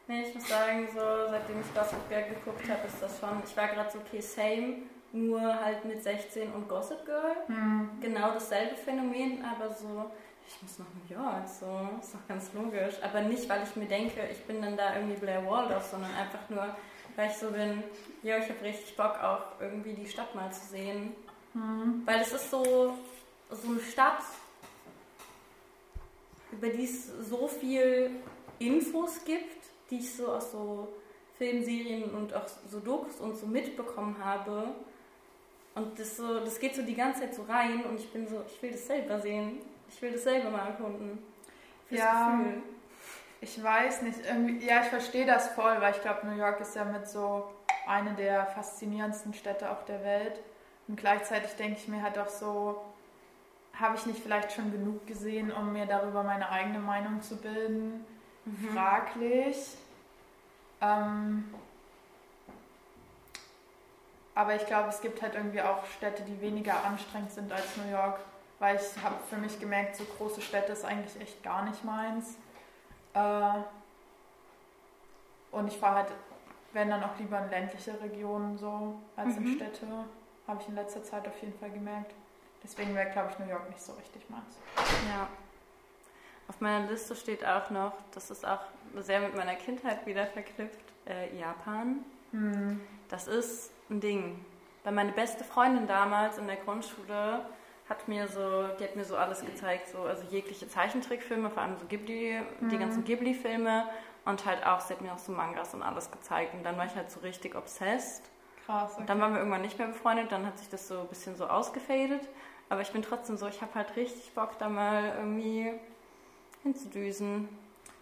[0.07, 3.41] Nee, ich muss sagen, so seitdem ich Gossip Girl geguckt habe, ist das schon.
[3.45, 4.75] Ich war gerade so, okay, same,
[5.13, 7.35] nur halt mit 16 und Gossip Girl.
[7.47, 7.89] Hm.
[8.01, 10.11] Genau dasselbe Phänomen, aber so,
[10.47, 12.95] ich muss nach New York, so, ist doch ganz logisch.
[13.01, 16.49] Aber nicht, weil ich mir denke, ich bin dann da irgendwie Blair Waldorf, sondern einfach
[16.49, 16.75] nur,
[17.15, 17.83] weil ich so bin,
[18.23, 21.13] ja, ich habe richtig Bock auch irgendwie die Stadt mal zu sehen.
[21.53, 22.03] Hm.
[22.05, 22.97] Weil es ist so,
[23.49, 24.23] so eine Stadt,
[26.51, 28.11] über die es so viel
[28.59, 30.87] Infos gibt, die ich so aus so
[31.37, 34.75] Filmserien und auch so Dokus und so mitbekommen habe.
[35.73, 38.43] Und das, so, das geht so die ganze Zeit so rein und ich bin so,
[38.45, 39.59] ich will das selber sehen.
[39.89, 41.19] Ich will das selber mal erkunden.
[41.87, 42.37] Fürs Ja.
[42.37, 42.61] Gefühl.
[43.43, 46.75] Ich weiß nicht, irgendwie, ja, ich verstehe das voll, weil ich glaube, New York ist
[46.75, 47.51] ja mit so
[47.87, 50.39] eine der faszinierendsten Städte auf der Welt.
[50.87, 52.85] Und gleichzeitig denke ich mir halt auch so,
[53.73, 58.05] habe ich nicht vielleicht schon genug gesehen, um mir darüber meine eigene Meinung zu bilden?
[58.71, 59.75] Fraglich.
[60.79, 61.51] Ähm,
[64.35, 67.91] aber ich glaube, es gibt halt irgendwie auch Städte, die weniger anstrengend sind als New
[67.91, 68.19] York,
[68.59, 72.37] weil ich habe für mich gemerkt, so große Städte ist eigentlich echt gar nicht meins.
[73.13, 73.59] Äh,
[75.51, 76.11] und ich fahre halt,
[76.73, 79.55] wenn dann auch lieber in ländliche Regionen so als in Mhm.
[79.55, 79.87] Städte,
[80.47, 82.13] habe ich in letzter Zeit auf jeden Fall gemerkt.
[82.63, 84.57] Deswegen wäre, glaube ich, New York nicht so richtig meins.
[85.09, 85.27] Ja.
[86.47, 88.61] Auf meiner Liste steht auch noch, das ist auch
[88.97, 92.03] sehr mit meiner Kindheit wieder verknüpft, äh, Japan.
[92.31, 92.79] Hm.
[93.09, 94.45] Das ist ein Ding.
[94.83, 97.45] Weil meine beste Freundin damals in der Grundschule
[97.91, 101.77] hat mir so, die hat mir so alles gezeigt, so also jegliche Zeichentrickfilme, vor allem
[101.77, 102.79] so Ghibli, die Mhm.
[102.79, 103.85] ganzen Ghibli-Filme
[104.25, 106.85] und halt auch, sie hat mir auch so Mangas und alles gezeigt und dann war
[106.85, 108.23] ich halt so richtig obsessed.
[108.65, 108.97] Krass.
[108.97, 111.35] Und dann waren wir irgendwann nicht mehr befreundet, dann hat sich das so ein bisschen
[111.35, 112.27] so ausgefadet.
[112.69, 115.73] Aber ich bin trotzdem so, ich habe halt richtig Bock, da mal irgendwie
[116.63, 117.49] hinzudüsen.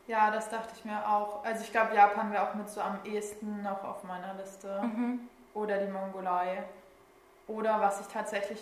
[0.06, 1.44] Ja, das dachte ich mir auch.
[1.44, 4.82] Also ich glaube, Japan wäre auch mit so am ehesten noch auf meiner Liste.
[4.84, 5.22] Mhm.
[5.56, 6.64] Oder die Mongolei.
[7.48, 8.60] Oder was ich tatsächlich,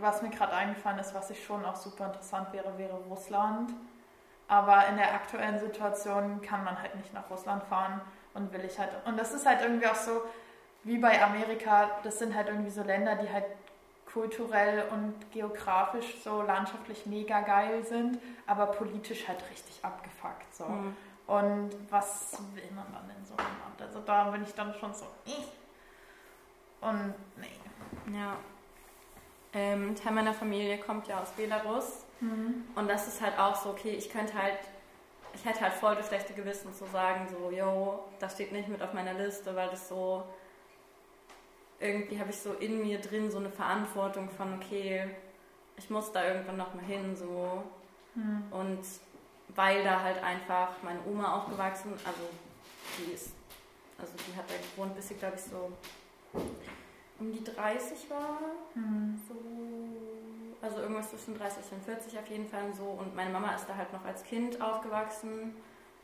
[0.00, 3.72] was mir gerade eingefallen ist, was ich schon auch super interessant wäre, wäre Russland.
[4.48, 8.00] Aber in der aktuellen Situation kann man halt nicht nach Russland fahren
[8.34, 8.90] und will ich halt.
[9.04, 10.22] Und das ist halt irgendwie auch so,
[10.84, 13.44] wie bei Amerika, das sind halt irgendwie so Länder, die halt
[14.12, 20.54] kulturell und geografisch so landschaftlich mega geil sind, aber politisch halt richtig abgefuckt.
[20.54, 20.64] So.
[20.64, 20.96] Mhm.
[21.26, 23.80] Und was will man dann in so einem Land?
[23.80, 25.06] Also da bin ich dann schon so.
[26.80, 28.18] Und nee.
[28.18, 28.36] Ja.
[29.54, 32.04] Ähm, Teil meiner Familie kommt ja aus Belarus.
[32.20, 32.64] Mhm.
[32.74, 34.58] Und das ist halt auch so, okay, ich könnte halt,
[35.34, 38.82] ich hätte halt voll das schlechte Gewissen zu sagen, so, yo, das steht nicht mit
[38.82, 40.24] auf meiner Liste, weil das so
[41.82, 45.08] irgendwie habe ich so in mir drin so eine Verantwortung von, okay,
[45.76, 47.64] ich muss da irgendwann noch mal hin, so.
[48.14, 48.44] Hm.
[48.50, 48.80] Und
[49.48, 52.20] weil da halt einfach meine Oma aufgewachsen, also
[52.98, 53.32] die ist,
[53.98, 55.72] also die hat da gewohnt, bis sie, glaube ich, so
[57.22, 58.40] um die 30 war.
[58.74, 59.20] Hm.
[59.28, 59.34] So,
[60.60, 62.84] also irgendwas zwischen 30 und 40 auf jeden Fall so.
[62.84, 65.54] Und meine Mama ist da halt noch als Kind aufgewachsen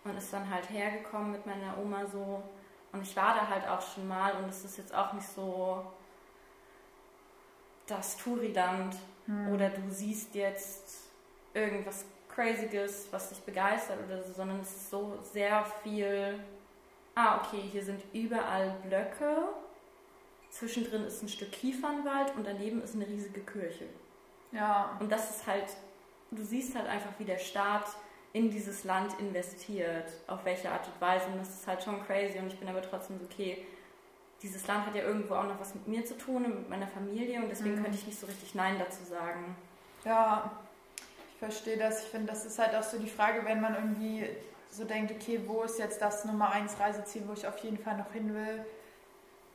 [0.04, 2.42] und ist dann halt hergekommen mit meiner Oma so.
[2.92, 5.85] Und ich war da halt auch schon mal und es ist jetzt auch nicht so
[7.87, 8.94] das Touriland
[9.26, 9.52] hm.
[9.52, 11.09] oder du siehst jetzt
[11.52, 16.38] irgendwas Crazyes, was dich begeistert oder so, sondern es ist so sehr viel,
[17.14, 19.48] ah, okay, hier sind überall Blöcke,
[20.50, 23.87] zwischendrin ist ein Stück Kiefernwald und daneben ist eine riesige Kirche.
[24.52, 24.96] Ja.
[25.00, 25.66] Und das ist halt,
[26.30, 27.87] du siehst halt einfach, wie der Staat
[28.32, 31.26] in dieses Land investiert, auf welche Art und Weise.
[31.26, 32.38] Und das ist halt schon crazy.
[32.38, 33.66] Und ich bin aber trotzdem so, okay,
[34.42, 36.87] dieses Land hat ja irgendwo auch noch was mit mir zu tun und mit meiner
[36.87, 37.82] Familie und deswegen mhm.
[37.82, 39.56] könnte ich nicht so richtig Nein dazu sagen.
[40.04, 40.50] Ja,
[41.32, 42.04] ich verstehe das.
[42.04, 44.28] Ich finde, das ist halt auch so die Frage, wenn man irgendwie
[44.70, 47.96] so denkt, okay, wo ist jetzt das Nummer 1 Reiseziel, wo ich auf jeden Fall
[47.96, 48.64] noch hin will.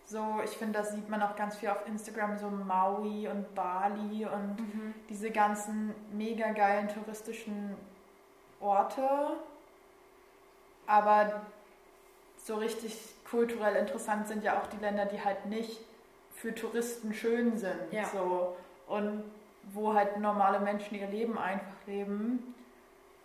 [0.05, 4.25] So, ich finde, das sieht man auch ganz viel auf Instagram, so Maui und Bali
[4.25, 4.93] und mhm.
[5.09, 7.75] diese ganzen mega geilen touristischen
[8.59, 9.37] Orte,
[10.87, 11.41] aber
[12.37, 12.97] so richtig
[13.29, 15.79] kulturell interessant sind ja auch die Länder, die halt nicht
[16.33, 17.91] für Touristen schön sind.
[17.91, 18.05] Ja.
[18.05, 18.55] So.
[18.87, 19.23] Und
[19.71, 22.53] wo halt normale Menschen ihr Leben einfach leben.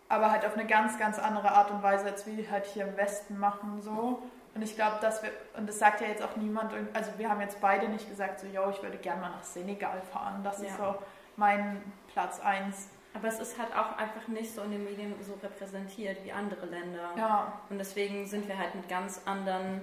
[0.09, 2.97] Aber halt auf eine ganz, ganz andere Art und Weise, als wir halt hier im
[2.97, 3.83] Westen machen.
[3.83, 4.23] So.
[4.55, 7.41] Und ich glaube, dass wir, und das sagt ja jetzt auch niemand, also wir haben
[7.41, 10.43] jetzt beide nicht gesagt, so, yo, ich würde gerne mal nach Senegal fahren.
[10.43, 10.69] Das ja.
[10.69, 10.97] ist so
[11.37, 11.81] mein
[12.13, 12.89] Platz 1.
[13.15, 16.67] Aber es ist halt auch einfach nicht so in den Medien so repräsentiert wie andere
[16.67, 17.11] Länder.
[17.17, 17.53] Ja.
[17.71, 19.81] Und deswegen sind wir halt mit ganz anderen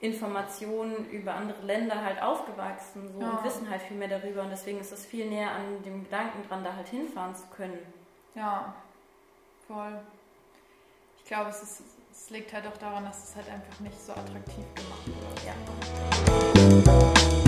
[0.00, 3.30] Informationen über andere Länder halt aufgewachsen so, ja.
[3.30, 4.42] und wissen halt viel mehr darüber.
[4.42, 7.78] Und deswegen ist es viel näher an dem Gedanken dran, da halt hinfahren zu können.
[8.34, 8.74] Ja,
[9.66, 9.98] voll.
[11.18, 11.82] Ich glaube, es, ist,
[12.18, 15.44] es liegt halt auch daran, dass es halt einfach nicht so attraktiv gemacht wird.
[17.44, 17.47] Ja.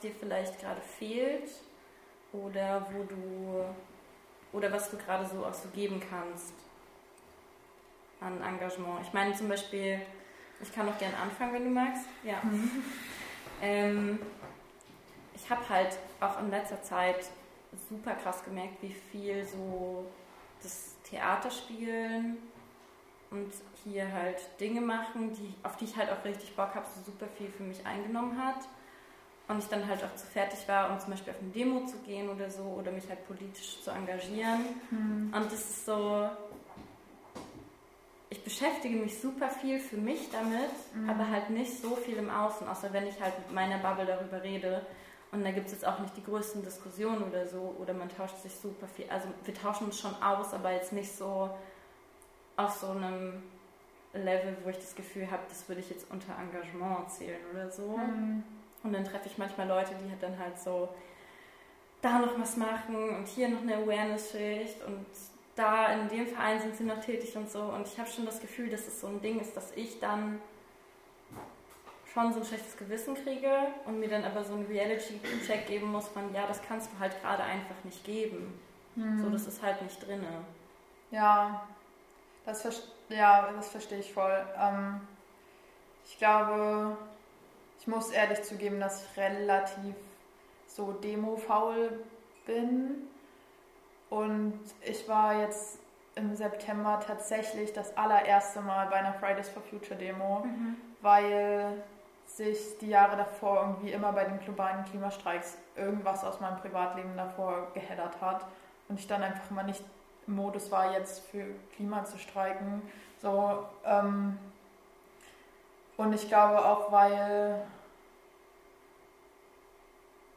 [0.00, 1.50] Dir vielleicht gerade fehlt
[2.32, 3.64] oder wo du
[4.52, 6.54] oder was du gerade so auch so geben kannst
[8.20, 9.00] an Engagement.
[9.06, 10.00] Ich meine zum Beispiel,
[10.62, 12.04] ich kann auch gerne anfangen, wenn du magst.
[12.22, 12.40] Ja.
[12.42, 12.84] Mhm.
[13.62, 14.18] ähm,
[15.34, 17.30] ich habe halt auch in letzter Zeit
[17.88, 20.06] super krass gemerkt, wie viel so
[20.62, 22.38] das Theaterspielen
[23.30, 23.52] und
[23.84, 27.26] hier halt Dinge machen, die, auf die ich halt auch richtig Bock habe, so super
[27.38, 28.66] viel für mich eingenommen hat.
[29.48, 31.96] Und ich dann halt auch zu fertig war, um zum Beispiel auf eine Demo zu
[31.98, 34.60] gehen oder so oder mich halt politisch zu engagieren.
[34.90, 35.32] Mhm.
[35.34, 36.28] Und das ist so,
[38.28, 41.10] ich beschäftige mich super viel für mich damit, mhm.
[41.10, 44.40] aber halt nicht so viel im Außen, außer wenn ich halt mit meiner Bubble darüber
[44.40, 44.86] rede.
[45.32, 48.36] Und da gibt es jetzt auch nicht die größten Diskussionen oder so, oder man tauscht
[48.38, 49.06] sich super viel.
[49.08, 51.50] Also wir tauschen uns schon aus, aber jetzt nicht so
[52.56, 53.42] auf so einem
[54.12, 57.96] Level, wo ich das Gefühl habe, das würde ich jetzt unter Engagement zählen oder so.
[57.96, 58.42] Mhm.
[58.82, 60.88] Und dann treffe ich manchmal Leute, die halt dann halt so
[62.00, 65.06] da noch was machen und hier noch eine Awareness-Schicht und
[65.54, 67.60] da in dem Verein sind sie noch tätig und so.
[67.60, 70.40] Und ich habe schon das Gefühl, dass es so ein Ding ist, dass ich dann
[72.12, 73.50] schon so ein schlechtes Gewissen kriege
[73.86, 77.20] und mir dann aber so einen Reality-Check geben muss von, ja, das kannst du halt
[77.20, 78.58] gerade einfach nicht geben.
[78.96, 79.22] Hm.
[79.22, 80.24] So, das ist halt nicht drin.
[81.10, 81.66] Ja,
[82.44, 84.44] das, ja, das verstehe ich voll.
[84.58, 85.00] Ähm,
[86.04, 86.96] ich glaube,
[87.78, 89.94] ich muss ehrlich zugeben, dass ich relativ
[90.66, 92.00] so demo-faul
[92.46, 93.08] bin.
[94.08, 95.78] Und ich war jetzt
[96.16, 100.76] im September tatsächlich das allererste Mal bei einer Fridays for Future Demo, mhm.
[101.00, 101.82] weil
[102.36, 107.68] sich die Jahre davor irgendwie immer bei den globalen Klimastreiks irgendwas aus meinem Privatleben davor
[107.74, 108.46] geheddert hat
[108.88, 109.82] und ich dann einfach immer nicht
[110.26, 112.82] im Modus war, jetzt für Klima zu streiken.
[113.20, 114.38] So, ähm,
[115.96, 117.62] und ich glaube auch, weil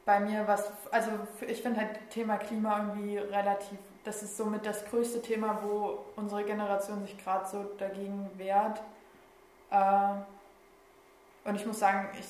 [0.04, 1.10] bei mir was, also
[1.46, 6.44] ich finde halt Thema Klima irgendwie relativ, das ist somit das größte Thema, wo unsere
[6.44, 8.82] Generation sich gerade so dagegen wehrt.
[9.70, 10.16] Äh,
[11.44, 12.26] und ich muss sagen, ich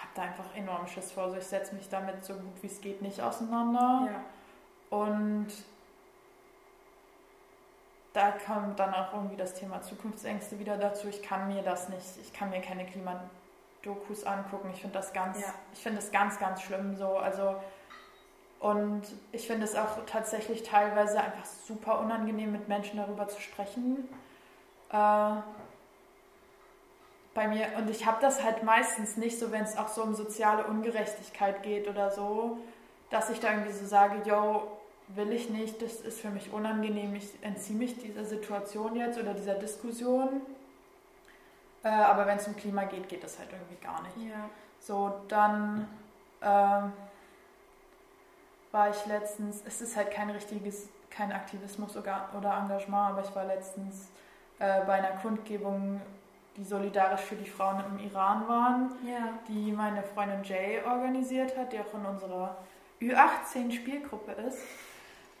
[0.00, 1.24] habe da einfach enorm Schiss vor.
[1.24, 4.08] Also ich setze mich damit so gut wie es geht nicht auseinander.
[4.10, 4.98] Ja.
[4.98, 5.48] Und
[8.12, 11.08] da kommt dann auch irgendwie das Thema Zukunftsängste wieder dazu.
[11.08, 14.70] Ich kann mir das nicht, ich kann mir keine Klimadokus angucken.
[14.72, 15.54] Ich finde das ganz, ja.
[15.72, 17.16] ich finde das ganz, ganz schlimm so.
[17.18, 17.56] Also
[18.58, 24.08] und ich finde es auch tatsächlich teilweise einfach super unangenehm, mit Menschen darüber zu sprechen.
[24.92, 25.36] Äh,
[27.34, 30.14] bei mir, und ich habe das halt meistens nicht so, wenn es auch so um
[30.14, 32.58] soziale Ungerechtigkeit geht oder so,
[33.10, 37.14] dass ich da irgendwie so sage, yo, will ich nicht, das ist für mich unangenehm,
[37.14, 40.40] ich entziehe mich dieser Situation jetzt oder dieser Diskussion.
[41.82, 44.30] Äh, aber wenn es um Klima geht, geht das halt irgendwie gar nicht.
[44.30, 44.48] Ja.
[44.78, 45.88] So, dann
[46.40, 46.82] äh,
[48.72, 53.44] war ich letztens, es ist halt kein richtiges, kein Aktivismus oder, Engagement, aber ich war
[53.44, 54.08] letztens
[54.58, 56.00] äh, bei einer Kundgebung,
[56.56, 59.28] die solidarisch für die Frauen im Iran waren, ja.
[59.48, 62.56] die meine Freundin Jay organisiert hat, die auch in unserer
[63.00, 64.58] Ü18-Spielgruppe ist.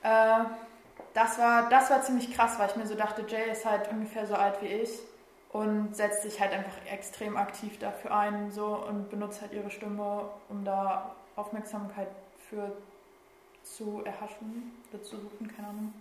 [0.02, 0.44] Äh,
[1.14, 4.26] das, war, das war ziemlich krass, weil ich mir so dachte, Jay ist halt ungefähr
[4.26, 4.90] so alt wie ich
[5.52, 10.30] und setzt sich halt einfach extrem aktiv dafür ein so und benutzt halt ihre Stimme,
[10.48, 12.08] um da Aufmerksamkeit
[12.48, 12.72] für
[13.62, 15.92] zu erhaschen oder zu suchen, keine Ahnung.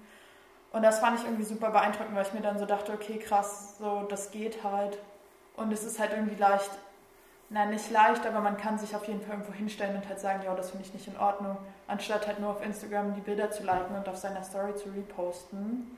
[0.71, 3.77] Und das fand ich irgendwie super beeindruckend, weil ich mir dann so dachte, okay, krass,
[3.79, 4.99] so das geht halt.
[5.55, 6.71] Und es ist halt irgendwie leicht
[7.49, 10.43] na, nicht leicht, aber man kann sich auf jeden Fall irgendwo hinstellen und halt sagen,
[10.45, 13.63] ja, das finde ich nicht in Ordnung, anstatt halt nur auf Instagram die Bilder zu
[13.63, 15.97] liken und auf seiner Story zu reposten.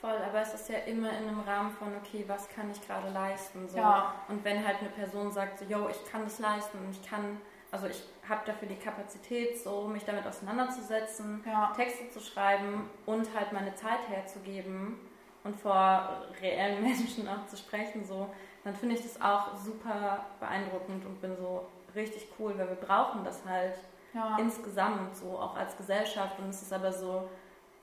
[0.00, 3.08] Voll, aber es ist ja immer in einem Rahmen von, okay, was kann ich gerade
[3.10, 3.68] leisten?
[3.68, 3.78] So.
[3.78, 4.14] Ja.
[4.28, 7.40] Und wenn halt eine Person sagt, so, yo, ich kann das leisten und ich kann,
[7.70, 11.72] also ich habe dafür die Kapazität, so mich damit auseinanderzusetzen, ja.
[11.76, 14.98] Texte zu schreiben und halt meine Zeit herzugeben
[15.44, 18.28] und vor reellen Menschen auch zu sprechen, so,
[18.64, 23.24] dann finde ich das auch super beeindruckend und bin so richtig cool, weil wir brauchen
[23.24, 23.74] das halt
[24.14, 24.36] ja.
[24.38, 26.38] insgesamt so, auch als Gesellschaft.
[26.38, 27.28] Und es ist aber so,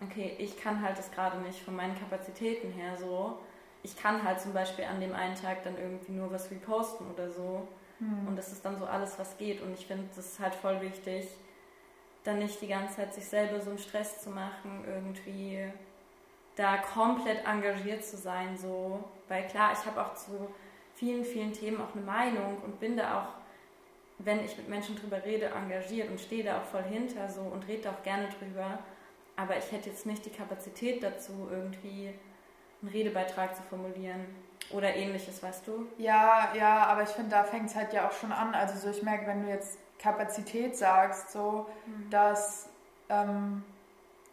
[0.02, 3.40] okay, ich kann halt das gerade nicht von meinen Kapazitäten her so.
[3.84, 7.30] Ich kann halt zum Beispiel an dem einen Tag dann irgendwie nur was reposten oder
[7.30, 7.68] so.
[8.00, 8.28] Hm.
[8.28, 9.62] Und das ist dann so alles, was geht.
[9.62, 11.28] Und ich finde, das ist halt voll wichtig,
[12.24, 15.72] dann nicht die ganze Zeit sich selber so einen Stress zu machen, irgendwie
[16.56, 19.04] da komplett engagiert zu sein, so.
[19.28, 20.50] Weil klar, ich habe auch zu
[20.96, 23.28] vielen, vielen Themen auch eine Meinung und bin da auch,
[24.18, 27.68] wenn ich mit Menschen drüber rede, engagiert und stehe da auch voll hinter so und
[27.68, 28.80] rede auch gerne drüber.
[29.36, 32.14] Aber ich hätte jetzt nicht die Kapazität dazu, irgendwie
[32.82, 34.26] einen Redebeitrag zu formulieren
[34.72, 35.88] oder ähnliches, weißt du?
[35.98, 38.54] Ja, ja, aber ich finde, da fängt es halt ja auch schon an.
[38.54, 42.10] Also so, ich merke, wenn du jetzt Kapazität sagst, so, mhm.
[42.10, 42.70] dass
[43.10, 43.64] ähm,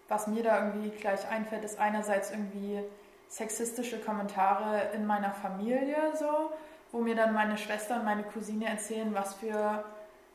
[0.09, 2.81] was mir da irgendwie gleich einfällt, ist einerseits irgendwie
[3.29, 6.53] sexistische Kommentare in meiner Familie so,
[6.91, 9.85] wo mir dann meine Schwester und meine Cousine erzählen, was für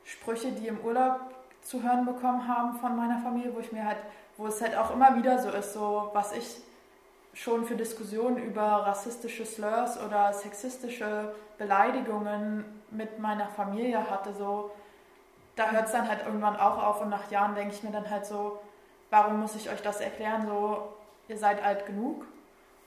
[0.04, 1.20] Sprüche die im Urlaub
[1.62, 3.98] zu hören bekommen haben von meiner Familie, wo ich mir halt,
[4.38, 6.58] wo es halt auch immer wieder so ist, so was ich
[7.38, 14.72] schon für Diskussionen über rassistische Slurs oder sexistische Beleidigungen mit meiner Familie hatte, so
[15.56, 18.10] da hört es dann halt irgendwann auch auf und nach Jahren denke ich mir dann
[18.10, 18.60] halt so,
[19.10, 20.94] warum muss ich euch das erklären, so
[21.28, 22.26] ihr seid alt genug?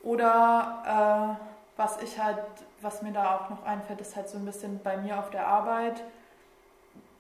[0.02, 1.44] Oder äh,
[1.76, 2.38] was ich halt,
[2.80, 5.46] was mir da auch noch einfällt, ist halt so ein bisschen bei mir auf der
[5.46, 6.02] Arbeit,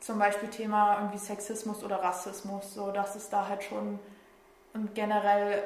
[0.00, 4.00] zum Beispiel Thema irgendwie Sexismus oder Rassismus, so dass es da halt schon
[4.72, 5.62] und generell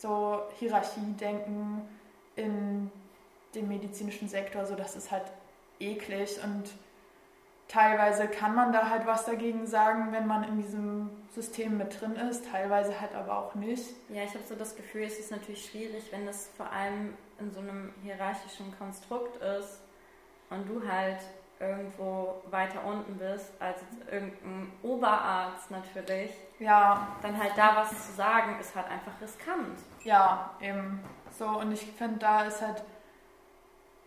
[0.00, 1.82] so Hierarchiedenken
[2.36, 2.90] in
[3.54, 5.24] dem medizinischen Sektor, so das ist halt
[5.78, 6.70] eklig und
[7.68, 12.16] teilweise kann man da halt was dagegen sagen, wenn man in diesem System mit drin
[12.16, 13.84] ist, teilweise halt aber auch nicht.
[14.08, 17.52] Ja, ich habe so das Gefühl, es ist natürlich schwierig, wenn das vor allem in
[17.52, 19.80] so einem hierarchischen Konstrukt ist
[20.50, 21.18] und du halt
[21.60, 23.80] irgendwo weiter unten bist als
[24.10, 26.32] irgendein Oberarzt natürlich.
[26.58, 27.08] Ja.
[27.22, 29.78] Dann halt da was zu sagen, ist halt einfach riskant.
[30.02, 31.00] Ja, eben.
[31.38, 32.82] So, und ich finde, da ist halt,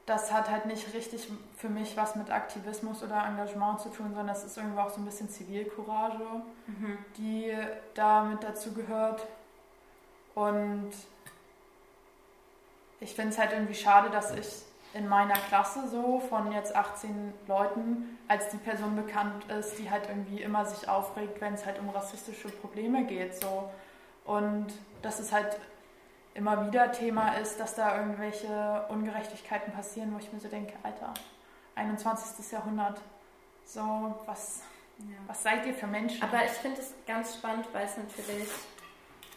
[0.08, 4.36] das hat halt nicht richtig für mich was mit Aktivismus oder Engagement zu tun, sondern
[4.36, 6.26] es ist irgendwo auch so ein bisschen Zivilcourage,
[6.66, 6.97] mhm.
[7.18, 7.56] die
[7.93, 9.28] da mit dazu gehört.
[10.34, 10.91] Und
[12.99, 17.34] ich finde es halt irgendwie schade, dass ich in meiner Klasse so von jetzt 18
[17.48, 21.80] Leuten als die Person bekannt ist, die halt irgendwie immer sich aufregt, wenn es halt
[21.80, 23.36] um rassistische Probleme geht.
[23.36, 23.70] So.
[24.26, 24.68] Und
[25.02, 25.58] dass es halt
[26.36, 31.14] immer wieder Thema ist, dass da irgendwelche Ungerechtigkeiten passieren, wo ich mir so denke, Alter,
[31.76, 32.52] 21.
[32.52, 33.02] Jahrhundert,
[33.66, 34.62] so was,
[35.00, 35.16] ja.
[35.28, 36.22] was seid ihr für Menschen?
[36.22, 38.48] Aber ich finde es ganz spannend, weil es natürlich,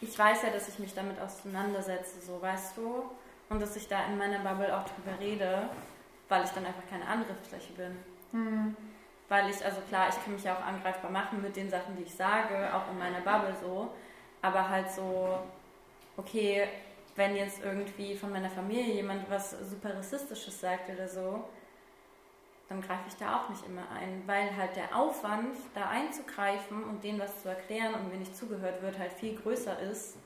[0.01, 3.09] ich weiß ja, dass ich mich damit auseinandersetze, so weißt du,
[3.49, 5.69] und dass ich da in meiner Bubble auch drüber rede,
[6.29, 7.97] weil ich dann einfach keine Angriffsfläche bin.
[8.31, 8.75] Mhm.
[9.29, 12.03] Weil ich, also klar, ich kann mich ja auch angreifbar machen mit den Sachen, die
[12.03, 13.91] ich sage, auch in meiner Bubble so,
[14.41, 15.39] aber halt so,
[16.15, 16.67] okay,
[17.15, 21.43] wenn jetzt irgendwie von meiner Familie jemand was super rassistisches sagt oder so,
[22.69, 27.03] dann greife ich da auch nicht immer ein, weil halt der Aufwand, da einzugreifen und
[27.03, 30.17] denen was zu erklären und mir nicht zugehört wird, halt viel größer ist,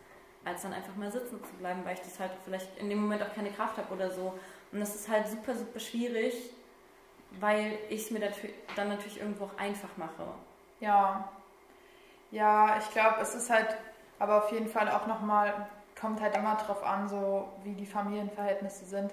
[0.43, 3.21] als dann einfach mal sitzen zu bleiben, weil ich das halt vielleicht in dem Moment
[3.23, 4.37] auch keine Kraft habe oder so.
[4.71, 6.51] Und das ist halt super, super schwierig,
[7.39, 8.19] weil ich es mir
[8.75, 10.25] dann natürlich irgendwo auch einfach mache.
[10.79, 11.29] Ja.
[12.31, 13.75] Ja, ich glaube, es ist halt
[14.19, 15.67] aber auf jeden Fall auch nochmal,
[15.99, 19.11] kommt halt immer drauf an, so wie die Familienverhältnisse sind.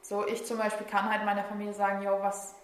[0.00, 2.54] So, ich zum Beispiel kann halt meiner Familie sagen, jo, was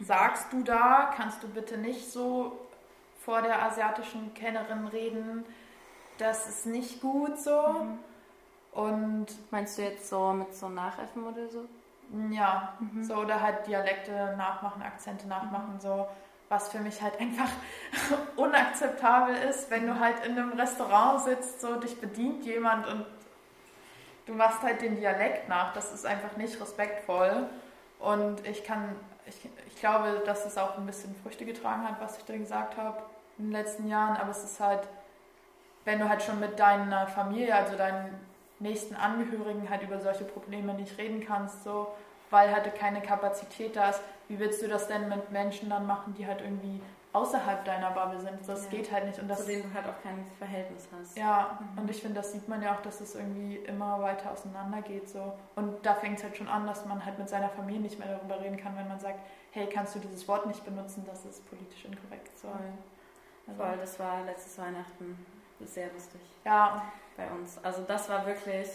[0.00, 1.12] sagst du da?
[1.16, 2.58] Kannst du bitte nicht so
[3.24, 5.44] vor der asiatischen Kennerin reden?
[6.18, 7.68] Das ist nicht gut so.
[7.68, 7.98] Mhm.
[8.72, 11.64] Und meinst du jetzt so mit so Nachäffen oder so?
[12.30, 13.02] Ja, mhm.
[13.02, 16.06] so oder halt Dialekte nachmachen, Akzente nachmachen, so
[16.48, 17.48] was für mich halt einfach
[18.36, 23.06] unakzeptabel ist, wenn du halt in einem Restaurant sitzt, so dich bedient jemand und
[24.26, 25.72] du machst halt den Dialekt nach.
[25.72, 27.48] Das ist einfach nicht respektvoll.
[27.98, 28.94] Und ich kann,
[29.26, 32.76] ich, ich glaube, dass es auch ein bisschen Früchte getragen hat, was ich da gesagt
[32.76, 33.02] habe
[33.38, 34.86] in den letzten Jahren, aber es ist halt
[35.84, 38.14] wenn du halt schon mit deiner Familie, also deinen
[38.58, 41.88] nächsten Angehörigen halt über solche Probleme nicht reden kannst, so,
[42.30, 46.14] weil halt keine Kapazität da ist, wie willst du das denn mit Menschen dann machen,
[46.16, 46.80] die halt irgendwie
[47.12, 48.38] außerhalb deiner Bubble sind?
[48.46, 48.70] Das ja.
[48.70, 49.18] geht halt nicht.
[49.18, 51.16] Und das, Zu denen du halt auch kein Verhältnis hast.
[51.16, 51.82] Ja, mhm.
[51.82, 55.08] und ich finde, das sieht man ja auch, dass es irgendwie immer weiter auseinander geht.
[55.08, 55.34] So.
[55.56, 58.08] Und da fängt es halt schon an, dass man halt mit seiner Familie nicht mehr
[58.08, 59.18] darüber reden kann, wenn man sagt,
[59.50, 62.36] hey, kannst du dieses Wort nicht benutzen, das ist politisch inkorrekt.
[62.36, 62.48] So.
[62.48, 62.60] Voll.
[63.46, 66.20] Also, Voll, das war letztes Weihnachten sehr lustig.
[66.44, 66.82] Ja.
[67.16, 67.58] Bei uns.
[67.62, 68.68] Also das war wirklich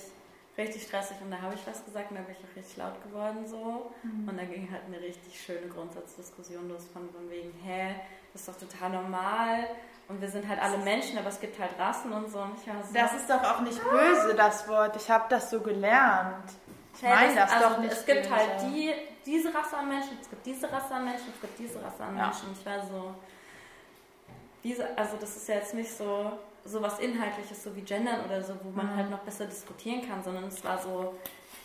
[0.57, 3.01] richtig stressig und da habe ich was gesagt und da bin ich auch richtig laut
[3.03, 3.91] geworden so.
[4.03, 4.29] Mhm.
[4.29, 7.95] Und da ging halt eine richtig schöne Grundsatzdiskussion los von, von wegen, hä,
[8.33, 9.67] das ist doch total normal.
[10.07, 12.39] Und wir sind halt alle Menschen, aber es gibt halt Rassen und so.
[12.39, 14.95] Und so das ist doch auch nicht böse, das Wort.
[14.95, 16.51] Ich habe das so gelernt.
[16.95, 18.35] Ich meine das, das also doch nicht Es gibt böse.
[18.35, 18.93] halt die,
[19.25, 22.15] diese Rasse an Menschen, es gibt diese Rasse an Menschen, es gibt diese Rasse an
[22.15, 22.47] Menschen.
[22.47, 22.59] Ja.
[22.59, 23.15] Ich war so,
[24.63, 26.31] diese, also das ist ja jetzt nicht so,
[26.65, 28.95] so was Inhaltliches, so wie Gendern oder so, wo man mhm.
[28.95, 31.15] halt noch besser diskutieren kann, sondern es war so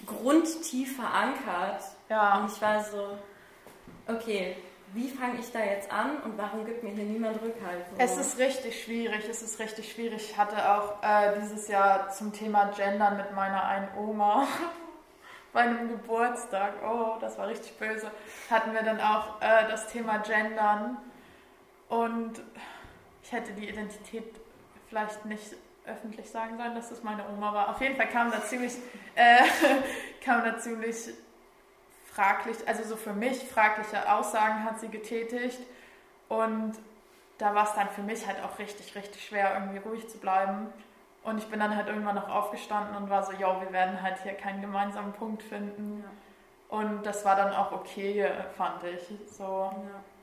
[0.07, 1.83] grundtief verankert.
[2.09, 2.39] Ja.
[2.39, 3.19] Und ich war so,
[4.07, 4.57] okay,
[4.93, 7.85] wie fange ich da jetzt an und warum gibt mir hier niemand Rückhalt?
[7.91, 7.97] So.
[7.99, 10.31] Es ist richtig schwierig, es ist richtig schwierig.
[10.31, 14.47] Ich hatte auch äh, dieses Jahr zum Thema Gendern mit meiner einen Oma
[15.53, 18.11] bei einem Geburtstag, oh, das war richtig böse,
[18.51, 20.97] hatten wir dann auch äh, das Thema Gendern
[21.89, 22.41] und
[23.23, 24.35] ich hätte die Identität
[24.95, 27.69] vielleicht nicht öffentlich sagen sollen, dass das meine Oma war.
[27.71, 28.75] Auf jeden Fall kam da ziemlich,
[29.17, 29.39] äh,
[30.25, 30.97] kam da ziemlich
[32.07, 35.59] fraglich, also so für mich fragliche Aussagen hat sie getätigt
[36.29, 36.75] und
[37.39, 40.69] da war es dann für mich halt auch richtig, richtig schwer, irgendwie ruhig zu bleiben.
[41.25, 44.23] Und ich bin dann halt irgendwann noch aufgestanden und war so, ja, wir werden halt
[44.23, 46.05] hier keinen gemeinsamen Punkt finden.
[46.05, 46.79] Ja.
[46.79, 49.09] Und das war dann auch okay, fand ich.
[49.29, 49.73] So Ja.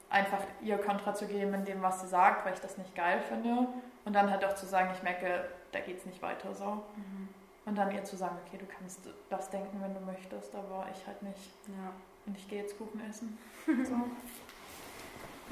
[0.10, 3.20] einfach ihr Kontra zu geben in dem, was sie sagt, weil ich das nicht geil
[3.28, 3.68] finde.
[4.06, 6.84] Und dann halt auch zu sagen, ich merke, da geht's nicht weiter so.
[6.96, 7.30] Mhm.
[7.66, 11.06] Und dann ihr zu sagen, okay, du kannst das denken, wenn du möchtest, aber ich
[11.06, 11.52] halt nicht.
[11.68, 11.92] ja.
[12.26, 13.38] Und ich gehe jetzt Kuchen essen.
[13.66, 13.96] So.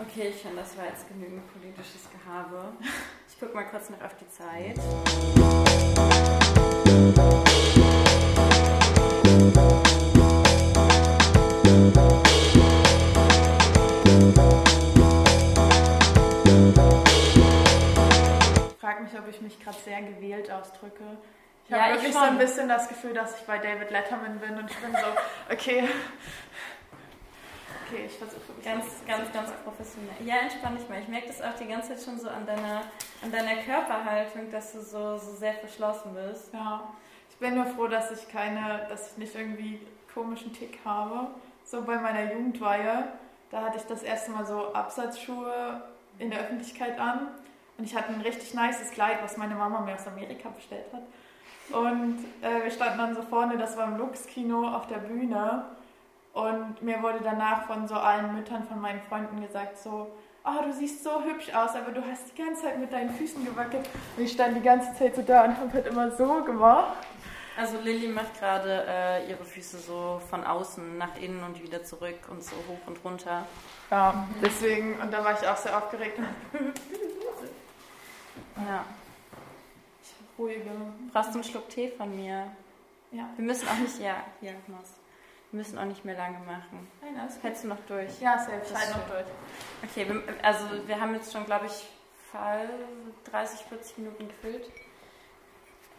[0.02, 2.72] Okay, ich finde, das war jetzt genügend politisches Gehabe.
[3.28, 4.78] Ich gucke mal kurz noch auf die Zeit.
[19.30, 21.04] Ob ich mich gerade sehr gewählt ausdrücke.
[21.66, 24.40] Ich Ja, habe ich wirklich so ein bisschen das Gefühl, dass ich bei David Letterman
[24.40, 25.08] bin und ich bin so,
[25.54, 25.88] okay.
[27.86, 30.16] Okay, ich versuche mich Ganz, ganz, ganz professionell.
[30.26, 31.00] Ja, entspann dich mal.
[31.00, 32.82] Ich merke das auch die ganze Zeit schon so an deiner,
[33.24, 36.54] an deiner Körperhaltung, dass du so, so sehr verschlossen bist.
[36.54, 36.90] Ja,
[37.30, 39.80] ich bin nur froh, dass ich keine, dass ich nicht irgendwie
[40.14, 41.30] komischen Tick habe.
[41.66, 43.10] So bei meiner Jugendweihe,
[43.52, 45.84] da hatte ich das erste Mal so Absatzschuhe
[46.18, 47.28] in der Öffentlichkeit an
[47.80, 51.04] und ich hatte ein richtig nices Kleid, was meine Mama mir aus Amerika bestellt hat.
[51.72, 55.64] Und äh, wir standen dann so vorne, das war im Lux-Kino auf der Bühne
[56.34, 60.12] und mir wurde danach von so allen Müttern von meinen Freunden gesagt so,
[60.44, 63.46] oh, du siehst so hübsch aus, aber du hast die ganze Zeit mit deinen Füßen
[63.46, 63.88] gewackelt.
[64.18, 66.98] Und ich stand die ganze Zeit so da und habe halt immer so gemacht.
[67.58, 72.20] Also Lilly macht gerade äh, ihre Füße so von außen nach innen und wieder zurück
[72.30, 73.46] und so hoch und runter.
[73.92, 76.20] Ja, deswegen, und da war ich auch sehr aufgeregt.
[78.70, 78.86] Ja.
[80.38, 80.70] Ruhige.
[81.12, 82.52] Brauchst du einen Schluck Tee von mir?
[83.12, 83.28] Ja.
[83.36, 84.94] Wir müssen auch nicht, ja, hier, Mach's.
[85.50, 86.88] Wir müssen auch nicht mehr lange machen.
[87.02, 88.22] Nein, alles Hältst du noch durch?
[88.22, 88.76] Ja, selbst.
[88.76, 89.26] Halt noch durch.
[89.84, 91.88] Okay, wir, also wir haben jetzt schon, glaube ich,
[92.32, 92.70] Fall
[93.32, 94.70] 30, 40 Minuten gefüllt.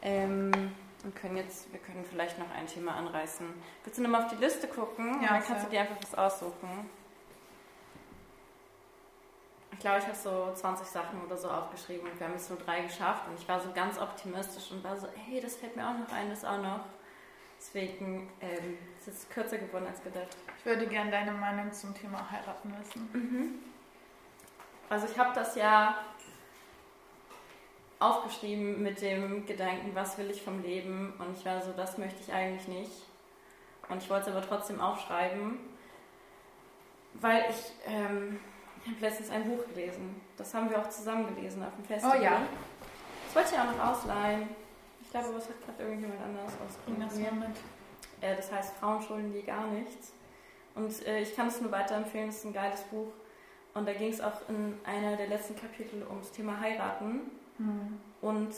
[0.02, 3.46] Ähm, und können jetzt, wir können vielleicht noch ein Thema anreißen.
[3.82, 5.20] Willst du nochmal auf die Liste gucken?
[5.20, 5.64] Ja, dann kannst klar.
[5.64, 6.88] du dir einfach was aussuchen.
[9.80, 12.58] Ich glaube, ich habe so 20 Sachen oder so aufgeschrieben und wir haben jetzt nur
[12.58, 15.88] drei geschafft und ich war so ganz optimistisch und war so, hey, das fällt mir
[15.88, 16.80] auch noch ein, das auch noch.
[17.58, 20.36] Deswegen ähm, ist es kürzer geworden als gedacht.
[20.58, 23.62] Ich würde gerne deine Meinung zum Thema heiraten wissen.
[24.90, 25.96] Also ich habe das ja
[28.00, 31.14] aufgeschrieben mit dem Gedanken, was will ich vom Leben?
[31.18, 33.06] Und ich war so, das möchte ich eigentlich nicht.
[33.88, 35.58] Und ich wollte es aber trotzdem aufschreiben,
[37.14, 38.40] weil ich, ähm,
[38.84, 40.20] ich habe letztens ein Buch gelesen.
[40.36, 42.18] Das haben wir auch zusammen gelesen auf dem Festival.
[42.18, 42.42] Oh ja.
[43.26, 44.48] Das wollte ich auch noch ausleihen.
[45.02, 47.38] Ich glaube, was hat gerade irgendjemand das ausgeliehen?
[47.38, 47.56] mal mit.
[48.20, 50.12] Äh, das heißt Frauen schulden dir gar nichts.
[50.74, 53.12] Und äh, ich kann es nur weiterempfehlen, es ist ein geiles Buch.
[53.74, 57.30] Und da ging es auch in einer der letzten Kapitel ums Thema Heiraten.
[57.58, 58.00] Hm.
[58.20, 58.52] Und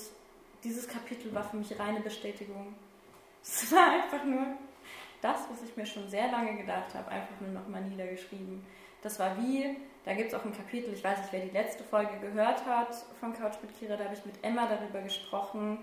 [0.65, 2.75] dieses Kapitel war für mich reine Bestätigung.
[3.45, 4.47] Es war einfach nur
[5.21, 8.65] das, was ich mir schon sehr lange gedacht habe, einfach nur nochmal niedergeschrieben.
[9.03, 11.85] Das war wie, da gibt es auch ein Kapitel, ich weiß nicht, wer die letzte
[11.85, 15.79] Folge gehört hat von Couch mit Kira, da habe ich mit Emma darüber gesprochen,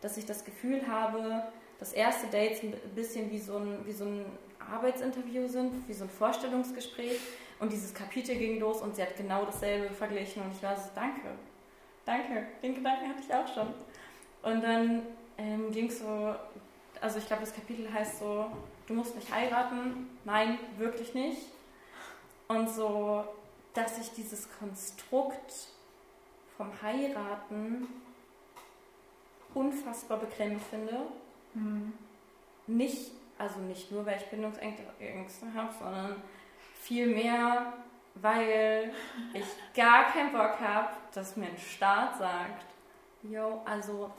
[0.00, 1.42] dass ich das Gefühl habe,
[1.78, 4.24] dass erste Dates ein bisschen wie so ein, wie so ein
[4.58, 7.20] Arbeitsinterview sind, wie so ein Vorstellungsgespräch.
[7.58, 10.90] Und dieses Kapitel ging los und sie hat genau dasselbe verglichen und ich war so,
[10.94, 11.28] danke,
[12.04, 13.68] danke, den Gedanken hatte ich auch schon.
[14.42, 15.02] Und dann
[15.38, 16.34] ähm, ging es so,
[17.00, 18.46] also ich glaube, das Kapitel heißt so,
[18.86, 20.18] du musst nicht heiraten.
[20.24, 21.42] Nein, wirklich nicht.
[22.48, 23.24] Und so,
[23.76, 25.68] dass ich dieses Konstrukt
[26.56, 27.86] vom Heiraten
[29.54, 31.02] unfassbar beklemmend finde.
[31.52, 31.92] Hm.
[32.66, 36.22] Nicht, also nicht nur, weil ich Bindungsängste habe, sondern
[36.80, 37.74] vielmehr,
[38.14, 38.92] weil
[39.34, 42.64] ich gar keinen Bock habe, dass mir ein Staat sagt,
[43.22, 44.10] yo, also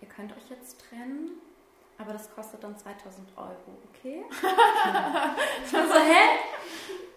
[0.00, 1.32] ihr könnt euch jetzt trennen,
[1.98, 4.24] aber das kostet dann 2000 Euro, okay?
[4.30, 7.08] ich war so, hä?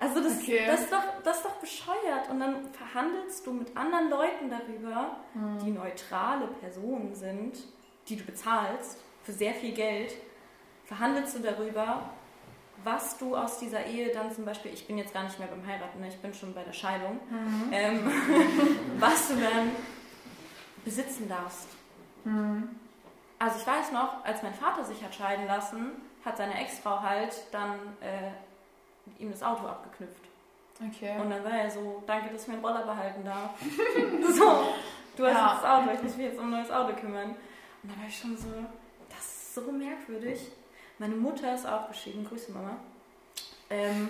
[0.00, 0.64] Also das, Okay.
[0.66, 2.28] das, ist doch, das ist doch bescheuert.
[2.30, 5.16] Und dann verhandelst du mit anderen Leuten darüber,
[5.62, 7.58] die neutrale Personen sind,
[8.08, 10.14] die du bezahlst für sehr viel Geld,
[10.86, 12.10] verhandelst du darüber,
[12.82, 15.64] was du aus dieser Ehe dann zum Beispiel, ich bin jetzt gar nicht mehr beim
[15.66, 17.20] Heiraten, ne, ich bin schon bei der Scheidung,
[17.70, 18.10] ähm,
[18.98, 19.70] was du dann
[20.82, 21.68] besitzen darfst.
[23.38, 25.90] Also ich weiß noch, als mein Vater sich hat scheiden lassen,
[26.24, 28.30] hat seine Ex-Frau halt dann äh,
[29.18, 30.24] ihm das Auto abgeknüpft.
[30.88, 31.18] Okay.
[31.20, 33.50] Und dann war er so, danke, dass ich meinen Roller behalten darf.
[33.60, 34.62] so,
[35.16, 35.52] du hast Ja.
[35.52, 37.30] jetzt das Auto, ich muss mich jetzt um ein neues Auto kümmern.
[37.82, 38.48] Und da war ich schon so,
[39.10, 40.40] das ist so merkwürdig.
[40.98, 42.76] Meine Mutter ist auch geschieden, Grüße Mama.
[43.70, 44.08] Ähm,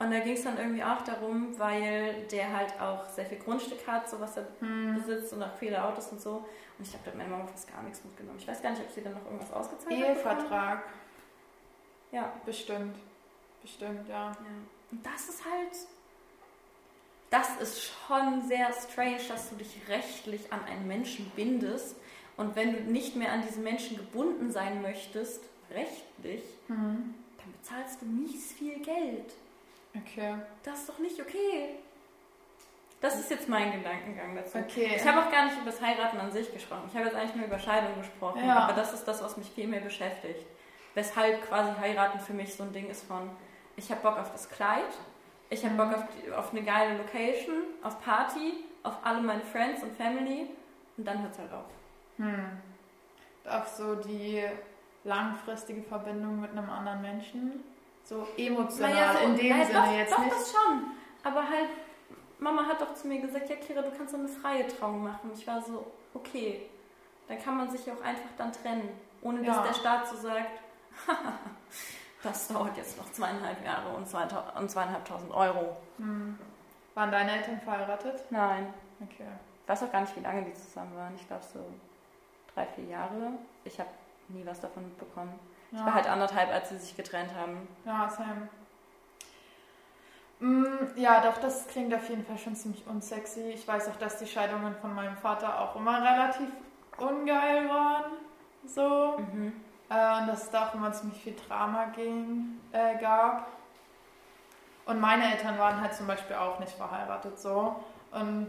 [0.00, 3.84] Und da ging es dann irgendwie auch darum, weil der halt auch sehr viel Grundstück
[3.86, 4.94] hat, so was er Hm.
[4.94, 6.30] besitzt und auch viele Autos und so.
[6.78, 8.38] Und ich glaube, da hat meine Mama fast gar nichts mitgenommen.
[8.38, 9.98] Ich weiß gar nicht, ob sie dann noch irgendwas ausgezahlt hat.
[10.08, 10.82] Ehevertrag.
[12.12, 12.32] Ja.
[12.46, 12.96] Bestimmt.
[13.62, 14.30] Bestimmt, ja.
[14.30, 14.36] ja.
[14.90, 15.72] Und das ist halt.
[17.30, 21.96] Das ist schon sehr strange, dass du dich rechtlich an einen Menschen bindest.
[22.38, 27.14] Und wenn du nicht mehr an diesen Menschen gebunden sein möchtest, rechtlich, Mhm.
[27.38, 29.32] dann bezahlst du mies viel Geld.
[29.94, 30.36] Okay.
[30.62, 31.76] Das ist doch nicht okay.
[33.00, 34.58] Das ist jetzt mein Gedankengang dazu.
[34.58, 34.92] Okay.
[34.96, 36.84] Ich habe auch gar nicht über das Heiraten an sich gesprochen.
[36.88, 38.44] Ich habe jetzt eigentlich nur über Scheidung gesprochen.
[38.44, 38.60] Ja.
[38.60, 40.44] Aber das ist das, was mich viel mehr beschäftigt.
[40.94, 43.30] Weshalb quasi Heiraten für mich so ein Ding ist von,
[43.78, 44.84] ich habe Bock auf das Kleid,
[45.50, 45.76] ich habe.
[45.76, 50.48] Bock auf, die, auf eine geile Location, auf Party, auf alle meine Friends und Family
[50.96, 51.64] und dann hört es halt auf.
[52.18, 52.50] Hm.
[53.48, 54.44] Auf so die
[55.04, 57.64] langfristige Verbindung mit einem anderen Menschen.
[58.04, 60.32] So emotional Naja, so- in dem naja, Sinne doch, jetzt doch, nicht.
[60.32, 60.82] das schon.
[61.24, 61.68] Aber halt,
[62.38, 65.30] Mama hat doch zu mir gesagt, ja Kira, du kannst so eine freie Trauung machen.
[65.34, 66.62] Ich war so, okay,
[67.28, 68.88] dann kann man sich auch einfach dann trennen,
[69.22, 69.62] ohne dass Ja.
[69.62, 70.60] der Staat so sagt,
[72.22, 75.76] das dauert jetzt noch zweieinhalb Jahre und, zweieinhalbtausend Euro.
[75.98, 76.38] Hm.
[76.94, 78.24] Waren deine Eltern verheiratet?
[78.30, 79.26] Nein, Okay.
[79.62, 81.14] ich weiß auch gar nicht, wie lange die zusammen waren.
[81.14, 81.60] Ich glaube so
[82.54, 83.32] drei, vier Jahre.
[83.64, 83.90] Ich habe
[84.28, 85.38] nie was davon mitbekommen.
[85.70, 85.86] Ich Ja.
[85.86, 87.68] war halt anderthalb, als sie sich getrennt haben.
[87.84, 88.48] Ja, Sam.
[90.40, 90.64] Mm,
[90.96, 93.50] Ja, doch, das klingt auf jeden Fall schon ziemlich unsexy.
[93.50, 96.48] Ich weiß auch, dass die Scheidungen von meinem Vater auch immer relativ
[96.98, 98.12] ungeil waren.
[98.66, 99.18] So.
[99.18, 99.52] Mhm.
[99.90, 103.46] Äh, und dass es da auch immer ziemlich viel Drama ging, äh, gab.
[104.86, 107.76] Und meine Eltern waren halt zum Beispiel auch nicht verheiratet so.
[108.10, 108.48] Und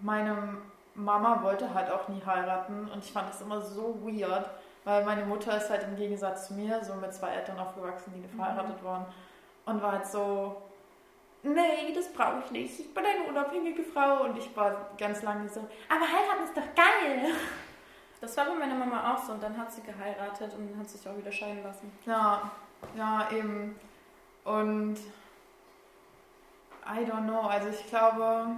[0.00, 0.58] meine
[0.94, 2.88] Mama wollte halt auch nie heiraten.
[2.92, 4.50] Und ich fand das immer so weird,
[4.84, 8.20] weil meine Mutter ist halt im Gegensatz zu mir so mit zwei Eltern aufgewachsen, die
[8.20, 9.06] nicht verheiratet waren.
[9.66, 10.62] Und war halt so,
[11.42, 12.80] nee, das brauche ich nicht.
[12.80, 14.24] Ich bin eine unabhängige Frau.
[14.24, 17.34] Und ich war ganz lange so, aber heiraten ist doch geil.
[18.20, 21.08] Das war bei meiner Mama auch so und dann hat sie geheiratet und hat sich
[21.08, 21.92] auch wieder scheiden lassen.
[22.04, 22.50] Ja,
[22.96, 23.78] ja, eben.
[24.44, 24.96] Und
[26.84, 28.56] I don't know, also ich glaube,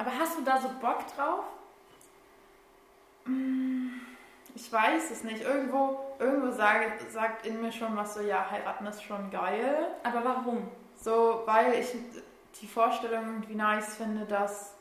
[0.00, 1.44] Aber hast du da so Bock drauf?
[4.54, 5.42] ich weiß es nicht.
[5.42, 9.88] Irgendwo, irgendwo sage, sagt in mir schon was so, ja, heiraten ist schon geil.
[10.02, 10.68] Aber warum?
[10.96, 11.94] So, weil ich
[12.62, 14.74] die Vorstellung irgendwie nice finde, dass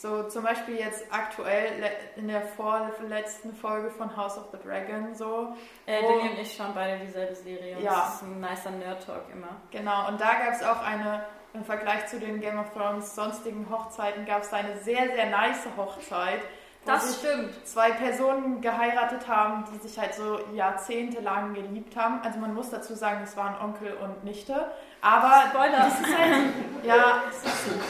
[0.00, 1.72] so zum Beispiel jetzt aktuell
[2.16, 5.54] in der vorletzten Folge von House of the Dragon so,
[5.86, 6.00] Äh.
[6.00, 7.76] Lilly und ich schauen beide dieselbe Serie.
[7.76, 7.90] und Ja.
[8.06, 9.60] Das ist ein nicer Nerd-Talk immer.
[9.70, 13.66] Genau, und da gab es auch eine, im Vergleich zu den Game of Thrones sonstigen
[13.70, 16.40] Hochzeiten, gab es eine sehr, sehr nice Hochzeit.
[16.86, 17.66] Das stimmt.
[17.66, 22.20] zwei Personen geheiratet haben, die sich halt so jahrzehntelang geliebt haben.
[22.22, 24.70] Also man muss dazu sagen, es waren Onkel und Nichte.
[25.02, 25.76] Aber Spoiler.
[25.76, 26.36] das ist halt,
[26.82, 27.22] ja,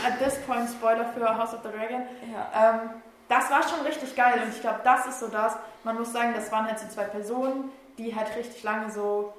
[0.06, 2.02] at this point Spoiler für House of the Dragon.
[2.32, 2.72] Ja.
[2.72, 2.90] Ähm,
[3.28, 5.56] das war schon richtig geil und ich glaube, das ist so das.
[5.84, 9.32] Man muss sagen, das waren halt so zwei Personen, die halt richtig lange so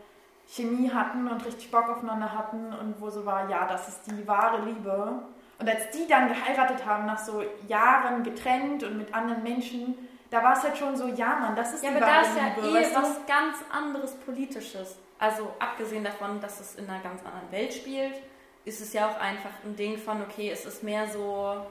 [0.48, 4.26] Chemie hatten und richtig Bock aufeinander hatten und wo so war, ja, das ist die
[4.28, 5.20] wahre Liebe.
[5.62, 9.96] Und als die dann geheiratet haben, nach so Jahren getrennt und mit anderen Menschen,
[10.32, 12.36] da war es halt schon so, ja, Mann, das ist Ja, die aber da ist
[12.36, 12.80] ja Liebe.
[12.80, 12.96] eh du?
[12.96, 14.98] was ganz anderes Politisches.
[15.20, 18.16] Also abgesehen davon, dass es in einer ganz anderen Welt spielt,
[18.66, 21.64] ist es ja auch einfach ein Ding von, okay, es ist mehr so,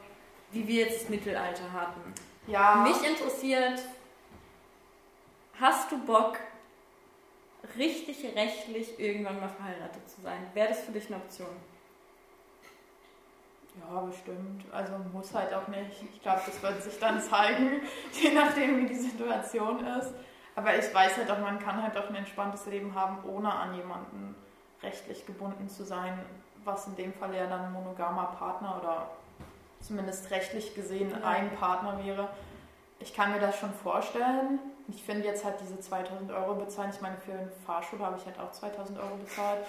[0.53, 2.15] wie wir jetzt das Mittelalter hatten.
[2.47, 3.83] Ja, Mich interessiert,
[5.61, 6.39] hast du Bock,
[7.77, 10.47] richtig rechtlich irgendwann mal verheiratet zu sein?
[10.55, 11.57] Wäre das für dich eine Option?
[13.79, 14.65] Ja, bestimmt.
[14.73, 16.03] Also muss halt auch nicht.
[16.13, 20.13] Ich glaube, das wird sich dann zeigen, je nachdem, wie die Situation ist.
[20.57, 23.75] Aber ich weiß halt auch, man kann halt auch ein entspanntes Leben haben, ohne an
[23.75, 24.35] jemanden
[24.83, 26.19] rechtlich gebunden zu sein,
[26.65, 29.11] was in dem Fall ja dann ein monogamer Partner oder
[29.81, 31.27] zumindest rechtlich gesehen Ja.
[31.29, 32.29] ein Partner wäre.
[32.99, 34.59] Ich kann mir das schon vorstellen.
[34.89, 36.91] Ich finde jetzt halt diese 2000 Euro bezahlen.
[36.93, 39.61] Ich meine, für eine Fahrschule habe ich halt auch 2000 Euro bezahlt.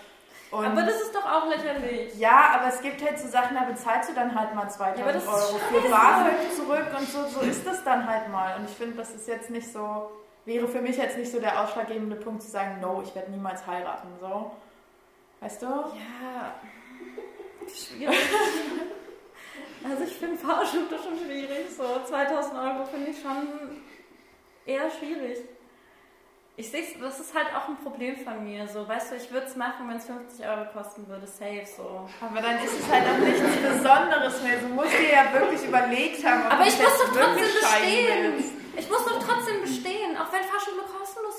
[0.51, 2.13] Und aber das ist doch auch lächerlich.
[2.17, 5.31] ja, aber es gibt halt so Sachen, da bezahlst du dann halt mal 2000 Ja,
[5.31, 8.57] Euro für BAföG zurück und so, so ist das dann halt mal.
[8.57, 10.11] Und ich finde, das ist jetzt nicht so,
[10.45, 13.65] wäre für mich jetzt nicht so der ausschlaggebende Punkt zu sagen, no, ich werde niemals
[13.65, 14.51] heiraten, so.
[15.39, 15.67] Weißt du?
[15.67, 16.55] Ja,
[17.67, 18.17] schwierig.
[19.83, 21.65] Also ich finde Fahrschule schon schwierig.
[21.75, 23.81] So 2000 Euro finde ich schon
[24.67, 25.39] eher schwierig.
[26.61, 28.67] Ich sehe das ist halt auch ein Problem von mir.
[28.67, 32.05] So, weißt du, ich würde es machen, wenn es 50 Euro kosten würde, safe so.
[32.21, 34.61] Aber dann ist es halt auch nichts Besonderes mehr.
[34.61, 38.33] Du musst dir ja wirklich überlegt haben, ob Aber ich muss doch trotzdem bestehen.
[38.37, 38.53] willst.
[38.77, 40.85] Ich muss doch trotzdem bestehen, auch wenn Fahrschule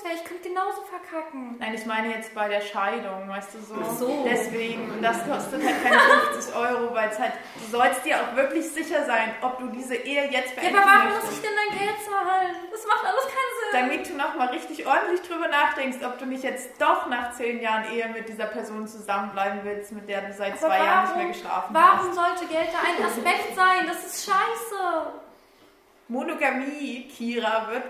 [0.03, 0.13] wäre.
[0.15, 1.55] Ich könnte genauso verkacken.
[1.59, 3.75] Nein, ich meine jetzt bei der Scheidung, weißt du so.
[3.81, 4.25] Ach so.
[4.29, 5.99] Deswegen, und das kostet halt keine
[6.33, 9.95] 50 Euro, weil es halt, du sollst dir auch wirklich sicher sein, ob du diese
[9.95, 11.25] Ehe jetzt Ja, beenden aber warum möchtest.
[11.25, 12.55] muss ich denn dein Geld zahlen?
[12.71, 13.71] Das macht alles keinen Sinn.
[13.73, 17.85] Damit du nochmal richtig ordentlich drüber nachdenkst, ob du nicht jetzt doch nach 10 Jahren
[17.91, 21.17] Ehe mit dieser Person zusammenbleiben willst, mit der du seit Aber zwei Jahren nicht warum-
[21.17, 22.15] mehr geschlafen Warum hast.
[22.15, 23.87] sollte Geld da ein Aspekt sein?
[23.87, 25.13] Das ist scheiße.
[26.07, 27.83] Monogamie, Kira, wird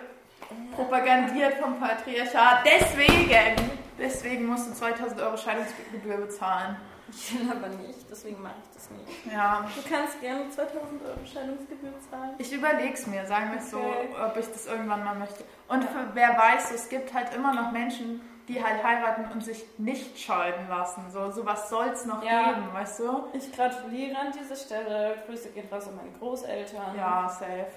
[0.75, 2.59] propagandiert vom Patriarchat.
[2.65, 3.55] Deswegen,
[3.97, 6.77] deswegen musst du 2000 Euro Scheidungsgebühr bezahlen.
[7.09, 9.31] Ich will aber nicht, deswegen mache ich das nicht.
[9.31, 12.31] Ja, Du kannst gerne 2000 Euro Scheidungsgebühr zahlen.
[12.39, 14.07] Ich überleg's mir, sagen wir es Okay.
[14.17, 15.43] so, ob ich das irgendwann mal möchte.
[15.67, 19.63] Und für, wer weiß, es gibt halt immer noch Menschen, die halt heiraten und sich
[19.77, 21.03] nicht scheiden lassen.
[21.11, 22.53] So, was soll's noch Ja.
[22.53, 23.25] geben, weißt du?
[23.33, 25.17] Ich gratuliere an dieser Stelle.
[25.27, 26.95] Grüße gehen raus an meine Großeltern.
[26.97, 27.67] Ja, safe.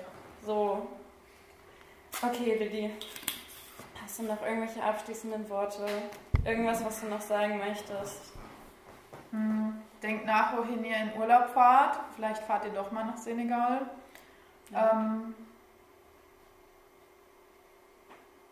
[0.45, 0.87] So.
[2.23, 2.91] Okay, Lilly.
[4.03, 5.87] Hast du noch irgendwelche abschließenden Worte?
[6.45, 8.33] Irgendwas, was du noch sagen möchtest?
[9.31, 9.81] Hm.
[10.03, 11.99] Denkt nach, wohin ihr in Urlaub fahrt.
[12.15, 13.83] Vielleicht fahrt ihr doch mal nach Senegal.
[14.71, 14.93] Ja.
[14.93, 15.35] Ähm,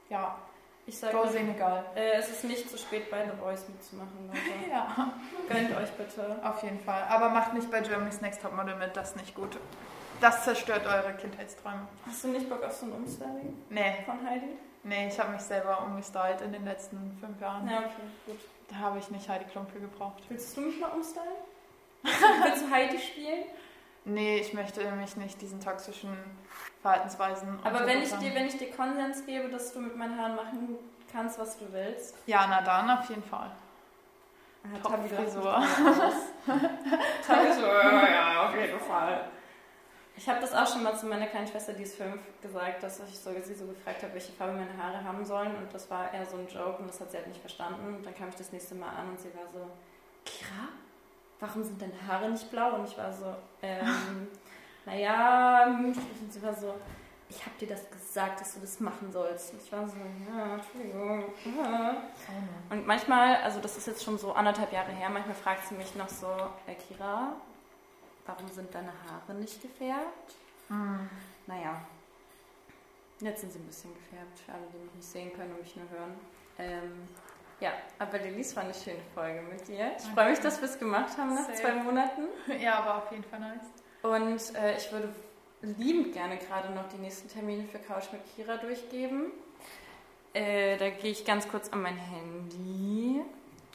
[0.09, 0.37] ja,
[0.87, 1.85] Ich sage, go Senegal.
[1.95, 4.41] äh, es ist nicht zu spät, bei The Voice mitzumachen, Leute.
[4.71, 5.13] Ja,
[5.49, 6.39] Gönnt euch bitte.
[6.43, 7.05] auf jeden Fall.
[7.09, 9.57] Aber macht nicht bei Germany's Next Topmodel mit, das ist nicht gut.
[10.25, 11.87] Das zerstört eure Kindheitsträume.
[12.07, 14.57] Hast du nicht Bock auf so ein Umstyling Nee, von Heidi?
[14.83, 17.69] nee, ich habe mich selber umgestylt in den letzten fünf Jahren.
[17.69, 17.91] Ja, okay,
[18.25, 18.39] gut.
[18.71, 20.23] Da habe ich nicht Heidi Klum für gebraucht.
[20.31, 21.29] Willst du mich mal umstylen?
[22.03, 23.45] Willst du Heidi spielen?
[24.07, 26.15] Nee, ich möchte mich nicht diesen toxischen
[26.83, 30.37] Verhaltensweisen Aber wenn ich, dir, wenn ich dir Konsens gebe, dass du mit meinen Haaren
[30.37, 30.77] machen
[31.11, 32.15] kannst, was du willst.
[32.27, 33.51] Ja, na dann, auf jeden Fall.
[34.83, 35.57] Top Tabi lacht mich Frisur.
[35.57, 35.65] aus.
[37.27, 39.25] Tabi so, ja, ja, auf jeden Fall.
[40.17, 43.01] Ich habe das auch schon mal zu meiner kleinen Schwester, die ist fünf, gesagt, dass
[43.01, 45.55] ich so, sie so gefragt habe, welche Farbe meine Haare haben sollen.
[45.57, 47.97] Und das war eher so ein Joke und das hat sie halt nicht verstanden.
[47.97, 49.69] Und dann kam ich das nächste Mal an und sie war so,
[50.25, 50.69] Kira,
[51.41, 52.77] warum sind deine Haare nicht blau?
[52.77, 54.29] Und ich war so, ähm,
[54.87, 55.97] naja, und
[56.31, 56.75] sie war so,
[57.29, 59.53] ich habe dir das gesagt, dass du das machen sollst.
[59.53, 61.25] Und ich war so, ja, Entschuldigung.
[61.59, 61.97] Ja.
[62.71, 65.95] Und manchmal, also das ist jetzt schon so anderthalb Jahre her, manchmal fragt sie mich
[65.97, 66.29] noch so,
[66.67, 67.33] äh, Kira,
[68.27, 70.35] warum sind deine Haare nicht gefärbt?
[70.69, 71.09] Hm.
[71.47, 71.81] Naja,
[73.21, 75.77] jetzt sind sie ein bisschen gefärbt, für alle, die mich nicht sehen können und mich
[75.77, 76.15] nur hören.
[76.59, 77.09] Ähm,
[77.61, 79.93] ja, aber Lilis war eine schöne Folge mit dir.
[79.99, 81.57] Ich freue mich, dass wir es gemacht haben nach Same.
[81.57, 82.23] zwei Monaten.
[82.61, 83.65] Ja, aber auf jeden Fall nice.
[84.03, 85.15] Und äh, ich würde
[85.63, 89.33] liebend gerne gerade noch die nächsten Termine für Couch mit Kira durchgeben.
[90.35, 93.23] Äh, da gehe ich ganz kurz an mein Handy.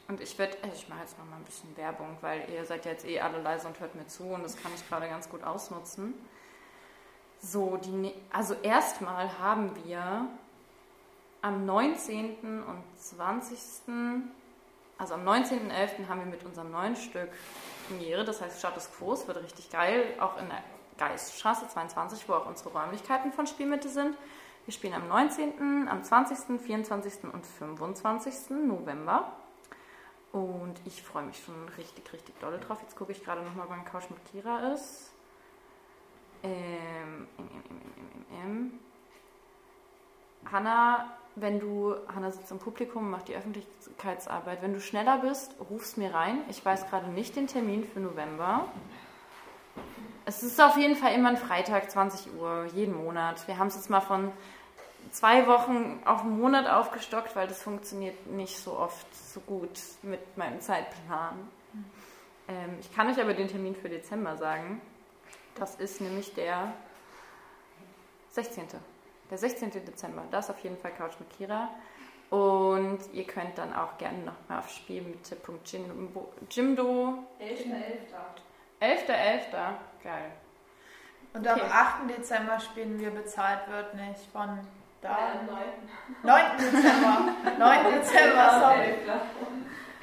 [0.10, 2.84] Und ich werde, also ich mache jetzt noch mal ein bisschen Werbung, weil ihr seid
[2.86, 5.44] jetzt eh alle leise und hört mir zu und das kann ich gerade ganz gut
[5.44, 6.16] ausnutzen.
[7.40, 10.26] So, die, ne- also erstmal haben wir
[11.42, 12.64] am 19.
[12.64, 13.58] und 20.
[14.98, 16.10] Also am 19.11.
[16.10, 17.30] haben wir mit unserem neuen Stück
[17.88, 20.62] Premiere, das heißt Status Quo, es wird richtig geil, auch in der
[20.98, 24.18] Geiststraße 22, wo auch unsere Räumlichkeiten von Spielmitte sind.
[24.66, 27.26] Wir spielen am 19., am 20., 24.
[27.32, 28.50] und 25.
[28.50, 29.32] November.
[30.32, 32.80] Und ich freue mich schon richtig, richtig doll drauf.
[32.82, 35.12] Jetzt gucke ich gerade nochmal, wann Couch mit Kira ist.
[36.44, 38.80] Ähm, ähm, ähm, ähm.
[40.52, 44.62] Hanna, wenn du, Hanna sitzt im Publikum, macht die Öffentlichkeitsarbeit.
[44.62, 46.42] Wenn du schneller bist, rufst mir rein.
[46.50, 48.68] Ich weiß gerade nicht den Termin für November.
[50.26, 53.48] Es ist auf jeden Fall immer ein Freitag, 20 Uhr, jeden Monat.
[53.48, 54.32] Wir haben es jetzt mal von
[55.12, 60.38] zwei Wochen auf einen Monat aufgestockt, weil das funktioniert nicht so oft so gut mit
[60.38, 61.50] meinem Zeitplan.
[62.48, 64.82] Ähm, ich kann euch aber den Termin für Dezember sagen.
[65.56, 66.74] Das ist nämlich der
[68.30, 68.68] 16.
[69.30, 69.72] Der 16.
[69.72, 70.24] Dezember.
[70.32, 71.70] Das ist auf jeden Fall Couch mit Kira.
[72.30, 76.30] Und ihr könnt dann auch gerne nochmal auf spielmitte.jimdo.
[76.52, 77.24] 11.11.
[78.82, 79.74] 11.11.
[80.04, 80.32] Geil.
[81.34, 81.62] Und Okay.
[81.62, 82.10] am 8.
[82.18, 84.60] Dezember spielen wir Bezahlt wird nicht von
[85.02, 85.18] da.
[86.24, 86.58] 9.
[86.58, 87.36] Dezember.
[87.58, 87.94] 9.
[87.94, 88.94] Dezember, sorry.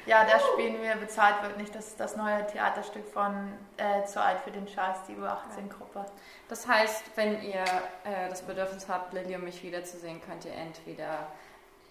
[0.07, 1.75] Ja, da spielen wir Bezahlt wird nicht.
[1.75, 6.05] Das ist das neue Theaterstück von äh, Zu alt für den Scheiß, die U18-Gruppe.
[6.47, 7.65] Das heißt, wenn ihr
[8.05, 11.27] äh, das Bedürfnis habt, Lilly und mich wiederzusehen, könnt ihr entweder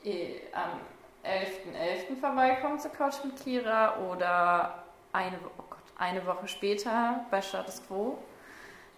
[0.02, 0.80] eh, am
[1.30, 2.18] 11.11.
[2.18, 8.16] vorbeikommen zur Couch mit Kira oder eine, oh Gott, eine Woche später bei Status Quo.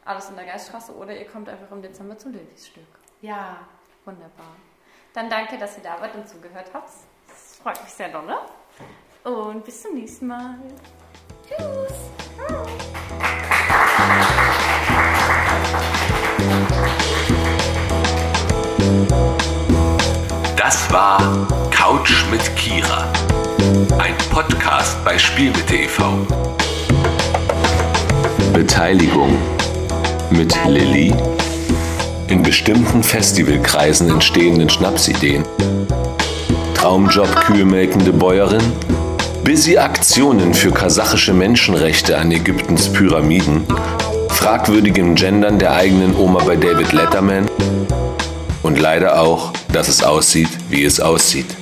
[0.04, 2.86] Alles in der Geiststraße oder ihr kommt einfach im Dezember zu Lillys Stück.
[3.20, 3.56] Ja.
[4.08, 4.56] Wunderbar.
[5.12, 6.88] Dann danke, dass ihr da wart und zugehört habt.
[7.28, 8.38] Das freut mich sehr dolle.
[9.22, 10.54] Und bis zum nächsten Mal.
[11.46, 11.92] Tschüss.
[20.56, 23.12] Das war Couch mit Kira.
[23.98, 26.26] Ein Podcast bei Spiel mit TV.
[28.54, 29.36] Beteiligung
[30.30, 31.12] mit Lilly.
[32.28, 35.44] In bestimmten Festivalkreisen entstehenden Schnapsideen.
[36.74, 38.60] Traumjob kühlmelkende Bäuerin.
[39.44, 43.64] Busy Aktionen für kasachische Menschenrechte an Ägyptens Pyramiden.
[44.28, 47.48] Fragwürdigem Gendern der eigenen Oma bei David Letterman.
[48.62, 51.56] Und leider auch, dass es aussieht, wie es aussieht.